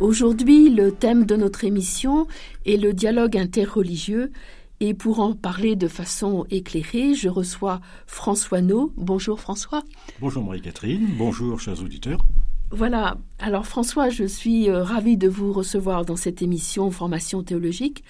Aujourd'hui, 0.00 0.70
le 0.70 0.92
thème 0.92 1.26
de 1.26 1.36
notre 1.36 1.62
émission 1.64 2.26
est 2.64 2.78
le 2.78 2.94
dialogue 2.94 3.36
interreligieux. 3.36 4.32
Et 4.80 4.94
pour 4.94 5.20
en 5.20 5.34
parler 5.34 5.76
de 5.76 5.88
façon 5.88 6.46
éclairée, 6.50 7.12
je 7.14 7.28
reçois 7.28 7.82
François 8.06 8.62
No. 8.62 8.94
Bonjour 8.96 9.38
François. 9.38 9.82
Bonjour 10.18 10.42
Marie-Catherine, 10.42 11.06
bonjour 11.18 11.60
chers 11.60 11.82
auditeurs. 11.82 12.24
Voilà, 12.70 13.18
alors 13.38 13.66
François, 13.66 14.08
je 14.08 14.24
suis 14.24 14.70
euh, 14.70 14.82
ravie 14.82 15.18
de 15.18 15.28
vous 15.28 15.52
recevoir 15.52 16.06
dans 16.06 16.16
cette 16.16 16.40
émission 16.40 16.90
Formation 16.90 17.42
théologique. 17.42 18.02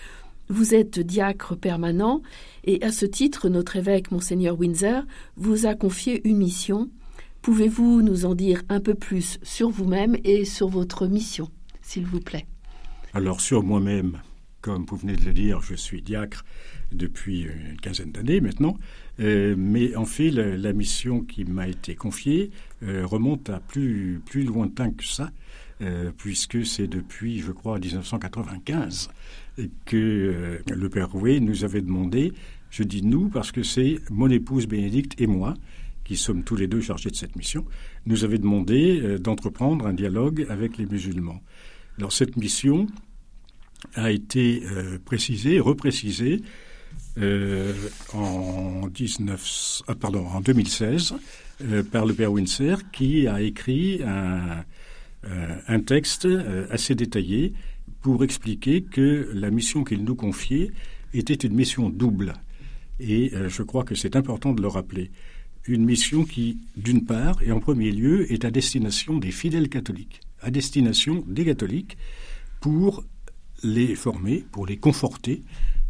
Vous 0.49 0.77
êtes 0.77 1.01
diacre 1.01 1.57
permanent 1.57 2.23
et 2.63 2.81
à 2.85 2.93
ce 2.93 3.05
titre, 3.05 3.49
notre 3.49 3.75
évêque, 3.75 4.13
Monseigneur 4.13 4.57
Windsor, 4.57 5.03
vous 5.37 5.67
a 5.67 5.75
confié 5.75 6.21
une 6.23 6.37
mission. 6.37 6.89
Pouvez-vous 7.43 8.03
nous 8.03 8.27
en 8.27 8.37
dire 8.37 8.63
un 8.69 8.81
peu 8.81 8.95
plus 8.95 9.41
sur 9.43 9.71
vous-même 9.71 10.17
et 10.23 10.45
sur 10.45 10.69
votre 10.69 11.07
mission, 11.07 11.49
Alors 13.15 13.41
sur 13.41 13.65
moi-même, 13.65 14.21
comme 14.61 14.85
vous 14.89 14.97
venez 14.97 15.17
de 15.17 15.25
le 15.25 15.33
dire, 15.33 15.61
je 15.61 15.75
suis 15.75 16.03
diacre 16.03 16.45
depuis 16.93 17.43
une 17.43 17.81
quinzaine 17.81 18.13
d'années 18.13 18.41
maintenant, 18.41 18.77
euh, 19.19 19.57
mais 19.59 19.97
en 19.97 20.05
fait, 20.05 20.31
la, 20.31 20.73
mission 20.73 21.23
qui 21.23 21.45
m'a 21.45 21.67
été 21.67 21.97
confiée 21.97 22.53
euh, 22.85 23.05
remonte 23.05 23.51
à 23.51 23.59
plus, 23.59 24.23
lointain 24.35 24.93
que 24.93 25.03
ça, 25.03 25.33
euh, 25.83 26.13
puisque 26.17 26.65
c'est 26.65 26.87
depuis, 26.87 27.41
je 27.41 27.51
crois, 27.51 27.81
1995 27.81 29.11
que 29.85 30.63
le 30.73 30.89
Père 30.89 31.11
Rouet 31.11 31.41
nous 31.41 31.65
avait 31.65 31.83
demandé, 31.83 32.33
je 32.71 32.85
dis 32.85 33.03
nous 33.03 33.29
parce 33.31 33.51
que 33.51 33.65
c'est 33.65 33.99
mon 34.11 34.31
épouse 34.31 34.69
Bénédicte 34.69 35.21
et 35.21 35.27
moi, 35.27 35.55
qui 36.05 36.17
sommes 36.17 36.45
tous 36.45 36.55
les 36.55 36.69
deux 36.69 36.81
chargés 36.81 37.11
de 37.11 37.17
cette 37.17 37.35
mission, 37.35 37.67
nous 38.07 38.25
avait 38.25 38.39
demandé 38.39 39.19
d'entreprendre 39.19 39.89
un 39.89 39.93
dialogue 39.93 40.47
avec 40.49 40.79
les 40.79 40.87
musulmans. 40.87 41.43
Alors 42.01 42.13
cette 42.13 42.39
mission 42.39 42.87
a 43.95 44.11
été 44.11 44.63
euh, 44.65 44.99
précisée, 45.05 45.61
reprécisée 45.61 46.41
euh, 47.19 47.75
en, 48.15 48.89
19, 48.89 49.83
ah, 49.87 49.95
2016 50.43 51.15
euh, 51.61 51.83
par 51.83 52.07
le 52.07 52.15
Père 52.15 52.33
Windsor 52.33 52.91
qui 52.91 53.27
a 53.27 53.43
écrit 53.43 54.01
un, 54.03 54.65
un 55.69 55.81
texte 55.81 56.27
assez 56.71 56.95
détaillé 56.95 57.53
pour 58.01 58.25
expliquer 58.25 58.81
que 58.81 59.31
la 59.35 59.51
mission 59.51 59.85
qu'il 59.85 60.03
nous 60.03 60.15
confiait 60.15 60.71
était 61.13 61.35
une 61.35 61.55
mission 61.55 61.91
double. 61.91 62.33
Et 62.99 63.31
je 63.49 63.63
crois 63.63 63.85
que 63.85 63.95
c'est 63.95 64.17
important 64.17 64.55
de 64.55 64.63
le 64.63 64.69
rappeler. 64.69 65.11
Une 65.67 65.85
mission 65.85 66.25
qui, 66.25 66.61
d'une 66.79 67.05
part, 67.05 67.43
et 67.43 67.53
en 67.53 67.61
premier 67.61 67.91
lieu, 67.91 68.33
est 68.33 68.47
à 68.47 68.51
destination 68.51 69.19
des 69.19 69.31
fidèles 69.31 69.69
catholiques, 69.69 70.23
à 70.43 70.51
destination 70.51 71.25
des 71.27 71.45
catholiques, 71.45 71.97
pour 72.61 73.05
les 73.63 73.95
former, 73.95 74.45
pour 74.53 74.67
les 74.67 74.77
conforter 74.77 75.43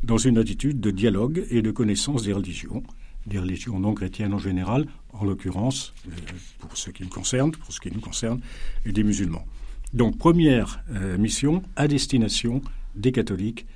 dans 0.03 0.19
une 0.19 0.39
attitude 0.39 0.81
de 0.81 0.91
dialogue 0.91 1.45
et 1.51 1.63
de 1.63 1.71
connaissance 1.71 2.23
des 2.23 2.33
religions, 2.33 2.83
des 3.27 3.39
religions 3.39 3.79
non 3.79 3.95
chrétiennes 3.95 4.33
en 4.35 4.39
général, 4.39 4.87
en 5.13 5.25
l'occurrence, 5.25 5.93
euh, 6.09 6.13
pour 6.59 6.77
ce 6.77 6.91
qui 6.91 7.05
me 7.05 7.09
concerne, 7.11 7.51
pour 7.53 7.73
ce 7.73 7.81
qui 7.81 7.91
nous 7.93 8.01
concerne, 8.01 8.41
et 8.87 8.93
des 8.93 9.05
musulmans. 9.05 9.45
Donc, 9.93 10.17
première 10.19 10.83
euh, 10.93 11.19
mission 11.19 11.63
à 11.77 11.87
destination 11.89 12.63
des 12.95 13.13
catholiques 13.13 13.67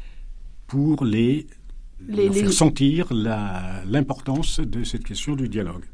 pour 0.66 1.04
les, 1.04 1.46
Les- 2.08 2.24
leur 2.26 2.34
faire 2.34 2.52
sentir 2.52 3.12
l'importance 3.12 4.60
de 4.60 4.84
cette 4.84 5.04
question 5.04 5.36
du 5.36 5.48
dialogue. 5.48 5.84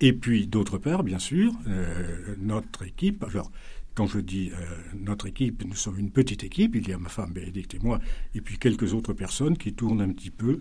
Et 0.00 0.12
puis, 0.12 0.46
d'autre 0.46 0.78
part, 0.78 1.02
bien 1.04 1.18
sûr, 1.18 1.52
euh, 1.68 2.34
notre 2.40 2.82
équipe, 2.84 3.24
alors, 3.24 3.50
quand 3.94 4.06
je 4.06 4.20
dis 4.20 4.50
euh, 4.50 4.64
notre 4.98 5.26
équipe, 5.26 5.64
nous 5.64 5.74
sommes 5.74 5.98
une 5.98 6.10
petite 6.10 6.44
équipe, 6.44 6.74
il 6.74 6.88
y 6.88 6.92
a 6.92 6.98
ma 6.98 7.08
femme 7.08 7.32
Bénédicte 7.32 7.74
et 7.74 7.78
moi, 7.78 7.98
et 8.34 8.40
puis 8.40 8.58
quelques 8.58 8.94
autres 8.94 9.12
personnes 9.12 9.56
qui 9.56 9.72
tournent 9.72 10.00
un 10.00 10.12
petit 10.12 10.30
peu. 10.30 10.60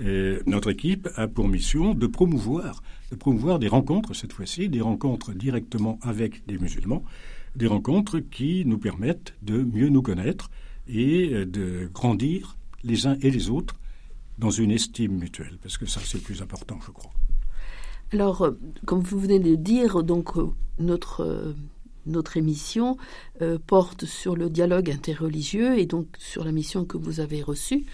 Notre 0.00 0.70
équipe 0.70 1.08
a 1.14 1.28
pour 1.28 1.46
mission 1.46 1.94
de 1.94 2.06
promouvoir, 2.08 2.82
de 3.12 3.16
promouvoir 3.16 3.60
des 3.60 3.68
rencontres, 3.68 4.12
cette 4.14 4.32
fois-ci, 4.32 4.68
des 4.68 4.80
rencontres 4.80 5.32
directement 5.32 6.00
avec 6.02 6.44
des 6.46 6.58
musulmans, 6.58 7.04
des 7.56 7.66
rencontres 7.66 8.18
qui 8.18 8.64
nous 8.66 8.78
permettent 8.78 9.34
de 9.42 9.62
mieux 9.62 9.88
nous 9.88 10.02
connaître 10.02 10.50
et 10.88 11.32
euh, 11.32 11.46
de 11.46 11.88
grandir 11.92 12.56
les 12.82 13.06
uns 13.06 13.16
et 13.20 13.30
les 13.30 13.50
autres 13.50 13.76
dans 14.38 14.50
une 14.50 14.70
estime 14.72 15.16
mutuelle, 15.16 15.58
parce 15.62 15.78
que 15.78 15.86
ça, 15.86 16.00
c'est 16.04 16.18
le 16.18 16.24
plus 16.24 16.42
important, 16.42 16.78
je 16.84 16.90
crois. 16.90 17.12
Alors, 18.12 18.42
euh, 18.42 18.50
comme 18.84 19.00
vous 19.00 19.18
venez 19.18 19.38
de 19.38 19.48
le 19.48 19.56
dire, 19.56 20.02
donc 20.02 20.32
notre 20.78 21.54
notre 22.06 22.36
émission 22.36 22.96
euh, 23.42 23.58
porte 23.64 24.04
sur 24.04 24.36
le 24.36 24.50
dialogue 24.50 24.90
interreligieux 24.90 25.78
et 25.78 25.86
donc 25.86 26.06
sur 26.18 26.44
la 26.44 26.52
mission 26.52 26.84
que 26.84 26.96
vous 26.96 27.20
avez 27.20 27.42
reçue. 27.42 27.84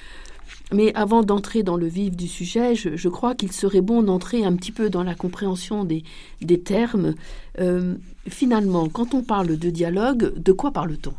Mais 0.73 0.95
avant 0.95 1.23
d'entrer 1.23 1.63
dans 1.63 1.77
le 1.77 1.87
vif 1.87 2.17
du 2.17 2.29
sujet, 2.29 2.75
je, 2.75 3.09
crois 3.09 3.35
qu'il 3.35 3.53
serait 3.53 3.81
bon 3.81 4.03
d'entrer 4.03 4.45
un 4.45 4.55
petit 4.55 4.73
peu 4.73 4.89
dans 4.89 5.03
la 5.03 5.15
compréhension 5.15 5.85
des, 5.85 6.05
des 6.41 6.61
termes. 6.61 7.15
Euh, 7.59 7.97
finalement, 8.29 8.89
quand 8.89 9.15
on 9.15 9.23
parle 9.23 9.59
de 9.59 9.71
dialogue, 9.71 10.33
de 10.37 10.53
quoi 10.53 10.73
parle-t-on? 10.73 11.15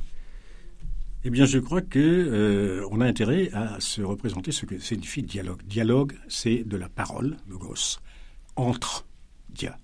Eh 1.23 1.29
bien, 1.29 1.45
je 1.45 1.59
crois 1.59 1.81
que 1.81 1.99
euh, 1.99 2.87
on 2.91 2.99
a 2.99 3.05
intérêt 3.05 3.51
à 3.53 3.79
se 3.79 4.01
représenter 4.01 4.51
ce 4.51 4.65
que 4.65 4.79
signifie 4.79 5.21
dialogue. 5.21 5.61
Dialogue, 5.63 6.13
c'est 6.27 6.63
de 6.63 6.77
la 6.77 6.89
parole, 6.89 7.37
logos, 7.47 7.99
entre 8.55 9.05
dia. 9.49 9.77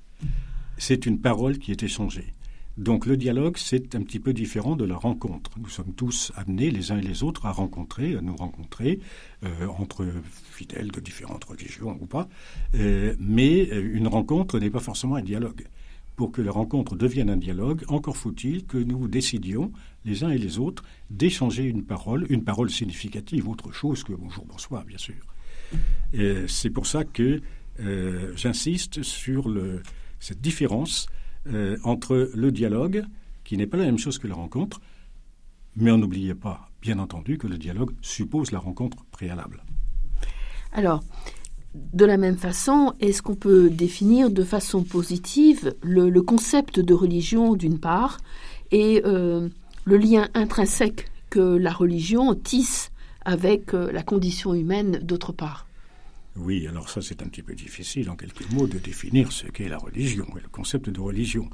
C'est 0.78 1.06
une 1.06 1.20
parole 1.20 1.60
qui 1.60 1.72
est 1.72 1.84
échangée. 1.84 2.34
Donc 2.78 3.08
le 3.08 3.18
dialogue, 3.18 3.58
c'est 3.58 3.96
un 3.96 4.04
petit 4.04 4.20
peu 4.20 4.34
différent 4.34 4.76
de 4.76 4.86
la 4.86 4.96
rencontre. 4.96 5.50
Nous 5.60 5.68
sommes 5.68 5.94
tous 5.94 6.32
amenés 6.36 6.70
les 6.70 6.92
uns 6.92 7.00
et 7.00 7.02
les 7.02 7.24
autres 7.24 7.48
à 7.48 7.52
rencontrer, 7.52 8.16
à 8.16 8.22
nous 8.22 8.36
rencontrer, 8.36 9.00
euh, 9.44 9.68
entre 9.80 10.06
fidèles 10.52 10.92
de 10.92 11.00
différentes 11.00 11.44
religions 11.44 11.98
ou 12.00 12.06
pas. 12.06 12.30
Euh, 12.76 13.16
mais 13.20 13.68
euh, 13.72 13.96
une 13.96 14.08
rencontre 14.08 14.60
n'est 14.60 14.70
pas 14.70 14.80
forcément 14.80 15.16
un 15.16 15.24
dialogue. 15.24 15.66
Pour 16.16 16.32
que 16.32 16.42
la 16.42 16.52
rencontre 16.52 16.96
devienne 16.96 17.32
un 17.32 17.38
dialogue, 17.38 17.84
encore 17.88 18.18
faut-il 18.18 18.66
que 18.66 18.78
nous 18.78 19.08
décidions, 19.08 19.72
les 20.06 20.24
uns 20.24 20.30
et 20.30 20.38
les 20.38 20.60
autres, 20.60 20.84
d'échanger 21.10 21.64
une 21.64 21.84
parole, 21.84 22.28
une 22.30 22.44
parole 22.44 22.70
significative, 22.70 23.50
autre 23.50 23.72
chose 23.72 24.04
que 24.04 24.14
bonjour, 24.14 24.46
bonsoir, 24.46 24.84
bien 24.84 24.98
sûr. 24.98 25.16
C'est 26.48 26.72
pour 26.72 26.88
ça 26.88 27.04
que 27.04 27.40
j'insiste 28.36 29.04
sur 29.04 29.54
cette 30.20 30.42
différence 30.42 31.08
euh, 31.54 31.78
entre 31.84 32.30
le 32.34 32.52
dialogue, 32.52 33.04
qui 33.44 33.58
n'est 33.58 33.68
pas 33.68 33.78
la 33.78 33.86
même 33.86 33.98
chose 33.98 34.18
que 34.20 34.28
la 34.28 34.36
rencontre, 34.36 34.82
mais 35.76 35.92
on 35.92 35.98
n'oubliez 35.98 36.36
pas, 36.36 36.70
bien 36.82 37.00
entendu, 37.00 37.38
que 37.38 37.48
le 37.48 37.58
dialogue 37.58 37.92
suppose 38.02 38.52
la 38.52 38.60
rencontre 38.60 39.06
préalable. 39.12 39.64
Alors, 40.74 41.04
de 41.94 42.06
la 42.06 42.18
même 42.18 42.38
façon, 42.38 42.94
est-ce 43.00 43.22
qu'on 43.22 43.36
peut 43.36 43.70
définir 43.70 44.30
de 44.30 44.44
façon 44.44 44.84
positive 44.84 45.76
le, 45.82 46.10
le 46.10 46.22
concept 46.22 46.80
de 46.80 46.94
religion 46.94 47.56
d'une 47.56 47.80
part 47.80 48.18
et 48.72 49.02
euh, 49.06 49.48
le 49.86 49.98
lien 49.98 50.28
intrinsèque 50.34 51.10
que 51.30 51.40
la 51.40 51.72
religion 51.72 52.34
tisse 52.36 52.92
avec 53.26 53.74
euh, 53.74 53.92
la 53.92 54.04
condition 54.04 54.54
humaine 54.54 55.00
d'autre 55.04 55.32
part? 55.32 55.67
Oui, 56.40 56.68
alors 56.68 56.90
ça 56.90 57.02
c'est 57.02 57.22
un 57.24 57.28
petit 57.28 57.42
peu 57.42 57.56
difficile 57.56 58.10
en 58.10 58.16
quelques 58.16 58.50
mots 58.52 58.68
de 58.68 58.78
définir 58.78 59.32
ce 59.32 59.48
qu'est 59.48 59.70
la 59.70 59.78
religion 59.78 60.26
et 60.38 60.42
le 60.42 60.50
concept 60.50 60.90
de 60.90 61.00
religion. 61.00 61.50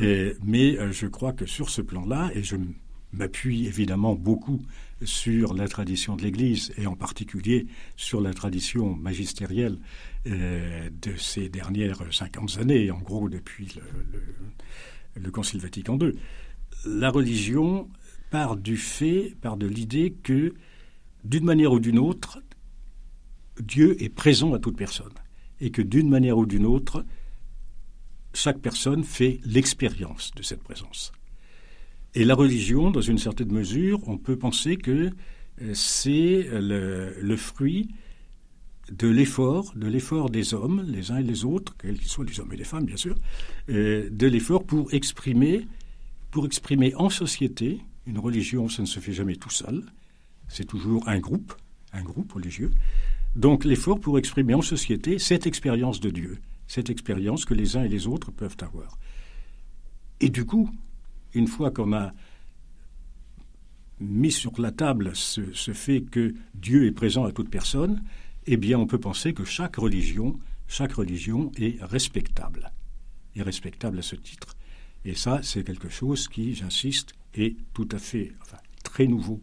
Mais 0.00 0.78
euh, 0.78 0.92
je 0.92 1.06
crois 1.06 1.32
que 1.32 1.46
sur 1.46 1.68
ce 1.70 1.82
plan-là, 1.82 2.30
et 2.34 2.42
je 2.42 2.56
m'appuie 3.12 3.66
évidemment 3.66 4.14
beaucoup 4.14 4.62
sur 5.02 5.54
la 5.54 5.66
tradition 5.66 6.14
de 6.14 6.22
l'Église 6.22 6.72
et 6.76 6.86
en 6.86 6.94
particulier 6.94 7.66
sur 7.96 8.20
la 8.20 8.32
tradition 8.34 8.94
magistérielle 8.94 9.78
euh, 10.26 10.88
de 11.02 11.16
ces 11.16 11.48
dernières 11.48 12.02
50 12.12 12.58
années, 12.60 12.90
en 12.90 12.98
gros 12.98 13.28
depuis 13.28 13.68
le, 13.74 13.82
le- 14.12 14.22
le 15.22 15.30
Concile 15.32 15.60
Vatican 15.60 15.98
II. 15.98 16.12
La 16.86 17.10
religion 17.10 17.88
part 18.30 18.56
du 18.56 18.76
fait, 18.76 19.34
part 19.40 19.56
de 19.56 19.66
l'idée 19.66 20.14
que 20.22 20.54
d'une 21.24 21.44
manière 21.44 21.72
ou 21.72 21.80
d'une 21.80 21.98
autre, 21.98 22.40
Dieu 23.60 24.02
est 24.02 24.08
présent 24.08 24.54
à 24.54 24.58
toute 24.58 24.76
personne 24.76 25.12
et 25.60 25.70
que 25.70 25.82
d'une 25.82 26.08
manière 26.08 26.38
ou 26.38 26.46
d'une 26.46 26.66
autre, 26.66 27.04
chaque 28.34 28.58
personne 28.58 29.04
fait 29.04 29.40
l'expérience 29.44 30.30
de 30.36 30.42
cette 30.42 30.62
présence. 30.62 31.12
Et 32.14 32.24
la 32.24 32.34
religion, 32.34 32.90
dans 32.90 33.00
une 33.00 33.18
certaine 33.18 33.52
mesure, 33.52 34.00
on 34.08 34.18
peut 34.18 34.36
penser 34.36 34.76
que 34.76 35.10
euh, 35.62 35.74
c'est 35.74 36.48
le, 36.50 37.36
fruit 37.36 37.90
de 38.90 39.08
l'effort, 39.08 39.72
de 39.76 39.86
l'effort 39.86 40.30
des 40.30 40.54
hommes, 40.54 40.84
les 40.88 41.12
uns 41.12 41.18
et 41.18 41.22
les 41.22 41.44
autres, 41.44 41.76
quels 41.78 41.98
qu'ils 41.98 42.08
soient, 42.08 42.24
les 42.24 42.40
hommes 42.40 42.52
et 42.52 42.56
les 42.56 42.64
femmes, 42.64 42.84
bien 42.84 42.96
sûr, 42.96 43.14
euh, 43.68 44.08
de 44.10 44.26
l'effort 44.26 44.64
pour 44.64 44.92
exprimer, 44.92 45.66
pour 46.30 46.46
exprimer 46.46 46.94
en 46.96 47.10
société, 47.10 47.80
une 48.06 48.18
religion, 48.18 48.68
ça 48.68 48.82
ne 48.82 48.86
se 48.86 48.98
fait 48.98 49.12
jamais 49.12 49.36
tout 49.36 49.50
seul, 49.50 49.84
c'est 50.48 50.64
toujours 50.64 51.08
un 51.08 51.20
groupe, 51.20 51.54
un 51.92 52.02
groupe 52.02 52.32
religieux. 52.32 52.72
Donc 53.36 53.64
l'effort 53.64 54.00
pour 54.00 54.18
exprimer 54.18 54.54
en 54.54 54.62
société 54.62 55.18
cette 55.18 55.46
expérience 55.46 56.00
de 56.00 56.10
Dieu, 56.10 56.38
cette 56.66 56.90
expérience 56.90 57.44
que 57.44 57.54
les 57.54 57.76
uns 57.76 57.84
et 57.84 57.88
les 57.88 58.06
autres 58.06 58.30
peuvent 58.30 58.56
avoir. 58.60 58.98
Et 60.20 60.28
du 60.28 60.44
coup, 60.44 60.70
une 61.34 61.46
fois 61.46 61.70
qu'on 61.70 61.92
a 61.92 62.12
mis 64.00 64.32
sur 64.32 64.58
la 64.60 64.72
table 64.72 65.12
ce, 65.14 65.42
fait 65.72 66.00
que 66.00 66.34
Dieu 66.54 66.86
est 66.86 66.92
présent 66.92 67.24
à 67.24 67.32
toute 67.32 67.50
personne, 67.50 68.02
eh 68.46 68.56
bien 68.56 68.78
on 68.78 68.86
peut 68.86 68.98
penser 68.98 69.32
que 69.32 69.44
chaque 69.44 69.76
religion, 69.76 70.38
chaque 70.66 70.92
religion 70.92 71.52
est 71.56 71.82
respectable, 71.82 72.72
est 73.36 73.42
respectable 73.42 73.98
à 73.98 74.02
ce 74.02 74.16
titre. 74.16 74.56
Et 75.04 75.14
ça, 75.14 75.40
c'est 75.42 75.64
quelque 75.64 75.88
chose 75.88 76.28
qui, 76.28 76.54
j'insiste, 76.54 77.14
est 77.34 77.56
tout 77.72 77.88
à 77.92 77.98
fait, 77.98 78.32
enfin, 78.42 78.58
très 78.82 79.06
nouveau 79.06 79.40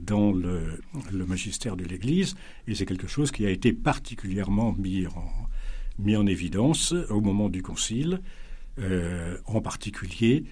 dans 0.00 0.32
le, 0.32 0.80
magistère 1.26 1.76
de 1.76 1.84
l'Église, 1.84 2.34
et 2.66 2.74
c'est 2.74 2.86
quelque 2.86 3.08
chose 3.08 3.30
qui 3.30 3.46
a 3.46 3.50
été 3.50 3.72
particulièrement 3.72 4.72
mis 4.72 5.06
en, 5.06 5.48
mis 5.98 6.16
en 6.16 6.26
évidence 6.26 6.92
au 7.10 7.20
moment 7.20 7.48
du 7.48 7.62
Concile, 7.62 8.20
euh, 8.78 9.36
en 9.46 9.60
particulier 9.60 10.44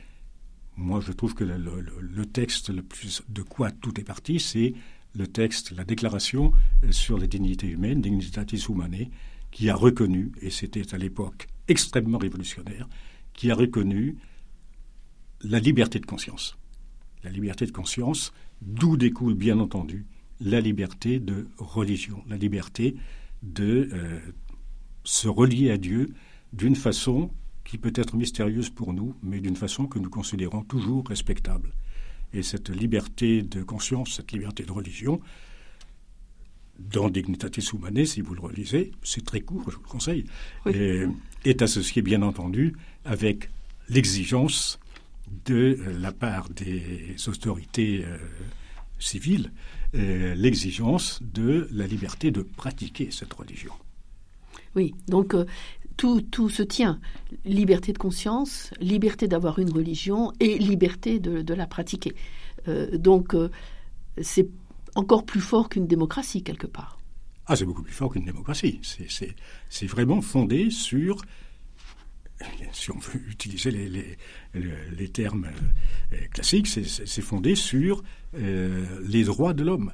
moi, 0.80 1.00
je 1.00 1.12
trouve 1.12 1.34
que 1.34 1.44
le, 1.44 2.26
texte 2.26 2.70
le 2.70 2.82
plus 2.82 3.22
de 3.28 3.42
quoi 3.42 3.70
tout 3.70 4.00
est 4.00 4.04
parti, 4.04 4.40
c'est 4.40 4.72
le 5.14 5.26
texte, 5.26 5.72
la 5.72 5.84
déclaration 5.84 6.52
sur 6.90 7.18
les 7.18 7.28
dignités 7.28 7.66
humaines, 7.66 8.00
Dignitatis 8.00 8.64
Humanae, 8.68 9.10
qui 9.50 9.68
a 9.68 9.74
reconnu, 9.74 10.32
et 10.40 10.50
c'était 10.50 10.94
à 10.94 10.98
l'époque 10.98 11.48
extrêmement 11.68 12.18
révolutionnaire, 12.18 12.88
qui 13.34 13.50
a 13.50 13.54
reconnu 13.54 14.16
la 15.42 15.58
liberté 15.58 15.98
de 15.98 16.06
conscience. 16.06 16.56
La 17.25 17.31
liberté 17.31 17.67
de 17.67 17.72
conscience, 17.72 18.32
d'où 18.62 18.96
découle 18.96 19.34
bien 19.34 19.58
entendu 19.58 20.06
la 20.40 20.61
liberté 20.61 21.19
de 21.19 21.49
religion, 21.58 22.22
la 22.28 22.37
liberté 22.37 22.96
de 23.43 23.90
euh, 23.93 24.19
se 25.05 25.28
relier 25.28 25.70
à 25.70 25.76
Dieu 25.76 26.08
d'une 26.52 26.76
façon 26.76 27.31
qui 27.64 27.78
peut 27.78 27.93
être 27.94 28.17
mystérieuse 28.17 28.70
pour 28.70 28.93
nous, 28.93 29.14
mais 29.22 29.40
d'une 29.40 29.56
façon 29.56 29.87
que 29.87 29.99
nous 29.99 30.11
considérons 30.11 30.62
toujours 30.62 31.06
respectable. 31.06 31.72
Et 32.32 32.43
cette 32.43 32.70
liberté 32.70 33.43
de 33.43 33.62
conscience, 33.62 34.16
cette 34.16 34.32
liberté 34.32 34.64
de 34.64 34.73
religion, 34.73 35.20
dans 36.78 37.11
Dignitatis 37.11 37.70
Humanae, 37.73 38.06
si 38.06 38.23
vous 38.23 38.34
le 38.34 38.40
relisez, 38.40 38.93
c'est 39.02 39.25
très 39.25 39.40
court, 39.40 39.70
je 39.70 39.76
vous 39.76 39.82
le 39.82 39.88
conseille, 39.88 40.25
est 41.44 41.62
associée 41.62 42.02
bien 42.02 42.23
entendu 42.23 42.75
avec 43.05 43.50
l'exigence 43.88 44.79
de 45.44 45.78
la 45.98 46.12
part 46.12 46.48
des 46.50 47.16
autorités 47.28 48.04
euh, 48.04 48.18
civiles, 48.98 49.52
euh, 49.94 50.34
l'exigence 50.34 51.20
de 51.22 51.68
la 51.72 51.86
liberté 51.86 52.30
de 52.30 52.42
pratiquer 52.42 53.10
cette 53.10 53.32
religion. 53.32 53.72
Oui, 54.74 54.94
donc 55.08 55.34
euh, 55.34 55.44
tout, 55.96 56.48
se 56.48 56.62
tient. 56.62 57.00
Liberté 57.44 57.92
de 57.92 57.98
conscience, 57.98 58.72
liberté 58.80 59.28
d'avoir 59.28 59.58
une 59.58 59.70
religion 59.70 60.32
et 60.40 60.58
liberté 60.58 61.18
de, 61.18 61.54
la 61.54 61.66
pratiquer. 61.66 62.14
Donc, 62.94 63.36
c'est 64.18 64.48
encore 64.94 65.26
plus 65.26 65.42
fort 65.42 65.68
qu'une 65.68 65.86
démocratie, 65.86 66.42
quelque 66.42 66.66
part. 66.66 66.98
Ah, 67.46 67.56
c'est 67.56 67.66
beaucoup 67.66 67.82
plus 67.82 67.92
fort 67.92 68.12
qu'une 68.12 68.24
démocratie. 68.24 68.80
C'est 69.68 69.86
vraiment 69.86 70.22
fondé 70.22 70.70
sur, 70.70 71.20
si 72.72 72.90
on 72.90 72.98
veut 72.98 73.20
utiliser 73.28 73.70
les, 74.54 75.08
termes 75.08 75.48
euh, 76.12 76.16
classiques, 76.32 76.66
c'est 76.66 77.22
fondé 77.22 77.54
sur 77.54 78.02
les 78.32 79.25
droits 79.25 79.54
de 79.54 79.64
l'homme. 79.64 79.92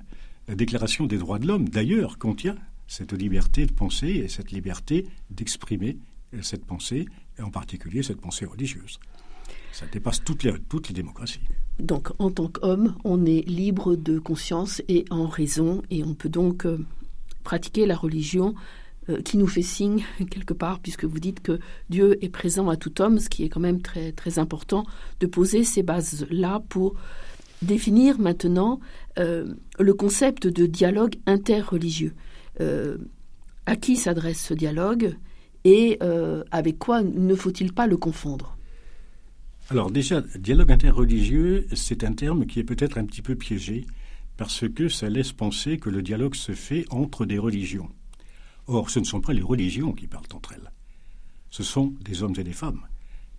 La 0.49 0.55
Déclaration 0.55 1.07
des 1.07 1.19
droits 1.19 1.39
de 1.39 1.47
l'homme, 1.47 1.69
d'ailleurs, 1.69 2.19
contient 2.19 2.57
cette 2.87 3.13
liberté 3.13 3.67
de 3.67 3.73
penser 3.73 4.09
et 4.09 4.29
cette 4.29 4.53
liberté 4.53 5.07
d'exprimer 5.31 5.99
cette 6.43 6.65
pensée, 6.65 7.07
et 7.39 7.43
en 7.43 7.51
particulier 7.51 8.03
cette 8.03 8.21
pensée 8.21 8.45
religieuse. 8.45 8.99
Ça 9.73 9.87
dépasse 9.87 10.23
toutes 10.25 10.43
les, 10.43 10.53
démocraties. 10.95 11.41
Donc, 11.79 12.09
en 12.19 12.31
tant 12.31 12.49
qu'homme, 12.49 12.97
on 13.05 13.27
est 13.27 13.47
libre 13.47 13.95
de 13.95 14.19
conscience 14.19 14.83
et 14.89 15.05
en 15.11 15.27
raison, 15.27 15.83
et 15.91 16.03
on 16.03 16.15
peut 16.15 16.29
donc 16.29 16.65
euh, 16.65 16.79
pratiquer 17.45 17.87
la 17.87 17.97
religion 17.97 18.55
euh, 19.09 19.23
qui 19.23 19.37
nous 19.37 19.47
fait 19.47 19.63
signe 19.63 20.05
quelque 20.31 20.53
part, 20.53 20.81
puisque 20.81 21.05
vous 21.05 21.21
dites 21.21 21.41
que 21.41 21.61
Dieu 21.91 22.23
est 22.25 22.29
présent 22.29 22.69
à 22.69 22.77
tout 22.77 23.01
homme, 23.01 23.21
ce 23.21 23.29
qui 23.29 23.45
est 23.45 23.49
quand 23.49 23.61
même 23.61 23.81
très, 23.81 24.11
très 24.11 24.41
important 24.41 24.85
de 25.21 25.27
poser 25.27 25.63
ces 25.63 25.85
bases-là 25.85 26.63
pour 26.69 26.95
définir 27.63 28.19
maintenant 28.19 28.81
euh, 29.19 29.55
le 29.79 29.95
concept 29.95 30.49
de 30.49 30.67
dialogue 30.67 31.15
interreligieux. 31.27 32.15
Euh, 32.61 32.99
à 33.67 33.77
qui 33.77 33.97
s'adresse 33.97 34.41
ce 34.41 34.55
dialogue 34.55 35.17
et 35.65 35.99
avec 36.53 36.79
quoi 36.79 37.03
ne 37.03 37.35
faut-il 37.35 37.73
pas 37.73 37.89
le 37.89 37.97
confondre? 37.97 38.57
Alors 39.71 39.91
déjà, 39.91 40.23
dialogue 40.39 40.71
interreligieux, 40.71 41.67
c'est 41.75 42.05
un 42.05 42.13
terme 42.13 42.47
qui 42.47 42.61
est 42.61 42.65
peut-être 42.65 42.99
un 42.99 43.05
petit 43.05 43.23
peu 43.23 43.35
piégé 43.35 43.85
parce 44.37 44.69
que 44.69 44.89
ça 44.89 45.09
laisse 45.09 45.33
penser 45.33 45.79
que 45.79 45.91
le 45.91 46.03
dialogue 46.03 46.37
se 46.37 46.53
fait 46.53 46.85
entre 46.91 47.27
des 47.27 47.39
religions. 47.39 47.89
Or, 48.67 48.91
ce 48.91 48.99
ne 48.99 49.05
sont 49.05 49.21
pas 49.21 49.33
les 49.33 49.43
religions 49.43 49.93
qui 49.93 50.07
parlent 50.07 50.27
entre 50.35 50.53
elles. 50.53 50.73
Ce 51.51 51.63
sont 51.63 51.95
des 52.01 52.23
hommes 52.23 52.35
et 52.39 52.45
des 52.45 52.53
femmes. 52.53 52.87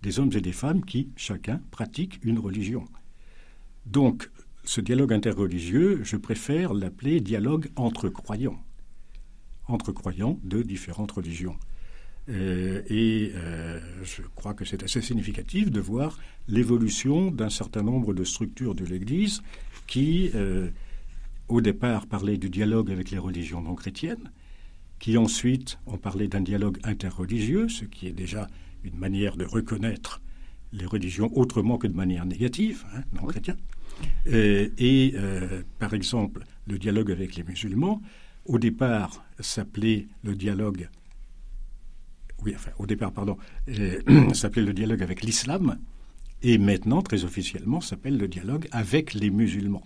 Des 0.02 0.18
hommes 0.18 0.32
et 0.34 0.40
des 0.40 0.52
femmes 0.52 0.84
qui, 0.84 1.10
chacun, 1.16 1.60
pratiquent 1.70 2.20
une 2.22 2.38
religion. 2.38 2.84
Donc, 3.86 4.30
ce 4.64 4.80
dialogue 4.80 5.12
interreligieux, 5.12 6.00
je 6.04 6.16
préfère 6.16 6.74
l'appeler 6.74 7.20
dialogue 7.20 7.70
entre 7.76 8.08
croyants 8.08 8.62
entre 9.68 9.92
croyants 9.92 10.38
de 10.42 10.62
différentes 10.62 11.12
religions. 11.12 11.56
Euh, 12.28 12.82
et 12.88 13.32
euh, 13.34 13.80
je 14.02 14.22
crois 14.34 14.52
que 14.52 14.64
c'est 14.64 14.82
assez 14.82 15.00
significatif 15.00 15.70
de 15.70 15.80
voir 15.80 16.18
l'évolution 16.46 17.30
d'un 17.30 17.48
certain 17.48 17.82
nombre 17.82 18.12
de 18.12 18.24
structures 18.24 18.74
de 18.74 18.84
l'Église 18.84 19.42
qui, 19.86 20.30
euh, 20.34 20.68
au 21.48 21.60
départ, 21.60 22.06
parlaient 22.06 22.36
du 22.36 22.50
dialogue 22.50 22.90
avec 22.90 23.10
les 23.10 23.18
religions 23.18 23.62
non 23.62 23.74
chrétiennes, 23.74 24.30
qui 24.98 25.16
ensuite 25.16 25.78
ont 25.86 25.98
parlé 25.98 26.28
d'un 26.28 26.40
dialogue 26.40 26.78
interreligieux, 26.84 27.68
ce 27.68 27.84
qui 27.84 28.06
est 28.06 28.12
déjà 28.12 28.46
une 28.84 28.96
manière 28.96 29.36
de 29.36 29.44
reconnaître 29.44 30.20
les 30.72 30.86
religions 30.86 31.30
autrement 31.36 31.78
que 31.78 31.86
de 31.86 31.96
manière 31.96 32.26
négative, 32.26 32.84
hein, 32.94 33.02
non 33.14 33.26
chrétienne. 33.26 33.58
et 34.26 35.14
par 35.78 35.94
exemple, 35.94 36.44
le 36.66 36.78
dialogue 36.78 37.10
avec 37.10 37.36
les 37.36 37.42
musulmans, 37.42 38.02
au 38.44 38.58
départ 38.58 39.24
s'appelait 39.40 40.08
le 40.22 40.34
dialogue, 40.34 40.88
oui, 42.44 42.52
enfin, 42.54 42.70
au 42.78 42.86
départ, 42.86 43.12
pardon, 43.12 43.36
euh, 43.68 44.32
s'appelait 44.34 44.62
le 44.62 44.72
dialogue 44.72 45.02
avec 45.02 45.22
l'islam, 45.22 45.78
et 46.42 46.58
maintenant, 46.58 47.02
très 47.02 47.24
officiellement, 47.24 47.80
s'appelle 47.80 48.16
le 48.16 48.28
dialogue 48.28 48.68
avec 48.70 49.14
les 49.14 49.30
musulmans. 49.30 49.84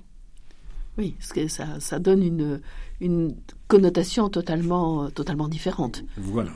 Oui, 0.98 1.14
parce 1.18 1.32
que 1.32 1.48
ça, 1.48 1.98
donne 1.98 2.22
une, 2.22 2.60
une 3.00 3.34
connotation 3.68 4.28
totalement, 4.28 5.10
totalement 5.10 5.48
différente. 5.48 6.04
Voilà. 6.16 6.52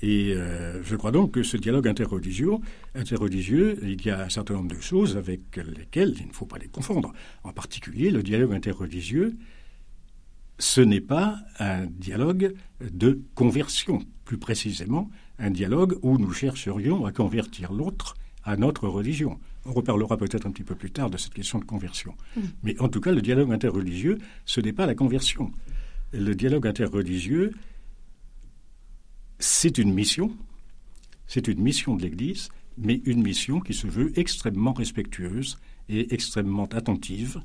Et 0.00 0.32
euh, 0.34 0.82
je 0.82 0.96
crois 0.96 1.12
donc 1.12 1.32
que 1.32 1.42
ce 1.42 1.56
dialogue 1.56 1.86
interreligieux, 1.86 2.52
interreligieux, 2.94 3.78
il 3.82 4.04
y 4.04 4.10
a 4.10 4.24
un 4.24 4.28
certain 4.28 4.54
nombre 4.54 4.74
de 4.74 4.80
choses 4.80 5.16
avec 5.16 5.56
lesquelles 5.56 6.14
il 6.18 6.26
ne 6.26 6.32
faut 6.32 6.46
pas 6.46 6.58
les 6.58 6.68
confondre. 6.68 7.12
En 7.44 7.52
particulier, 7.52 8.10
le 8.10 8.22
dialogue 8.22 8.52
interreligieux 8.52 9.36
ce 10.62 10.80
n'est 10.80 11.00
pas 11.00 11.40
un 11.58 11.86
dialogue 11.86 12.54
de 12.80 13.20
conversion, 13.34 14.00
plus 14.24 14.38
précisément 14.38 15.10
un 15.38 15.50
dialogue 15.50 15.98
où 16.02 16.18
nous 16.18 16.32
chercherions 16.32 17.04
à 17.04 17.10
convertir 17.10 17.72
l'autre 17.72 18.14
à 18.44 18.56
notre 18.56 18.86
religion. 18.86 19.40
On 19.64 19.72
reparlera 19.72 20.16
peut-être 20.16 20.46
un 20.46 20.50
petit 20.50 20.64
peu 20.64 20.74
plus 20.74 20.90
tard 20.90 21.10
de 21.10 21.16
cette 21.16 21.34
question 21.34 21.58
de 21.58 21.64
conversion. 21.64 22.14
Mm. 22.36 22.40
Mais 22.62 22.80
en 22.80 22.88
tout 22.88 23.00
cas, 23.00 23.12
le 23.12 23.22
dialogue 23.22 23.52
interreligieux, 23.52 24.18
ce 24.44 24.60
n'est 24.60 24.72
pas 24.72 24.86
la 24.86 24.94
conversion. 24.94 25.52
Le 26.12 26.34
dialogue 26.34 26.66
interreligieux, 26.66 27.52
c'est 29.38 29.78
une 29.78 29.92
mission, 29.92 30.32
c'est 31.26 31.48
une 31.48 31.60
mission 31.60 31.96
de 31.96 32.02
l'Église, 32.02 32.48
mais 32.78 33.00
une 33.04 33.22
mission 33.22 33.60
qui 33.60 33.74
se 33.74 33.86
veut 33.86 34.18
extrêmement 34.18 34.72
respectueuse 34.72 35.58
et 35.88 36.14
extrêmement 36.14 36.66
attentive 36.66 37.42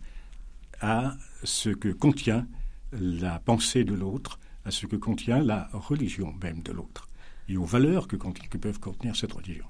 à 0.79 1.17
ce 1.43 1.69
que 1.69 1.89
contient 1.89 2.47
la 2.91 3.39
pensée 3.39 3.83
de 3.83 3.93
l'autre, 3.93 4.39
à 4.65 4.71
ce 4.71 4.85
que 4.85 4.95
contient 4.95 5.39
la 5.39 5.69
religion 5.73 6.33
même 6.41 6.61
de 6.61 6.71
l'autre, 6.71 7.09
et 7.49 7.57
aux 7.57 7.65
valeurs 7.65 8.07
que, 8.07 8.15
peuvent 8.15 8.79
contenir 8.79 9.15
cette 9.15 9.33
religion. 9.33 9.65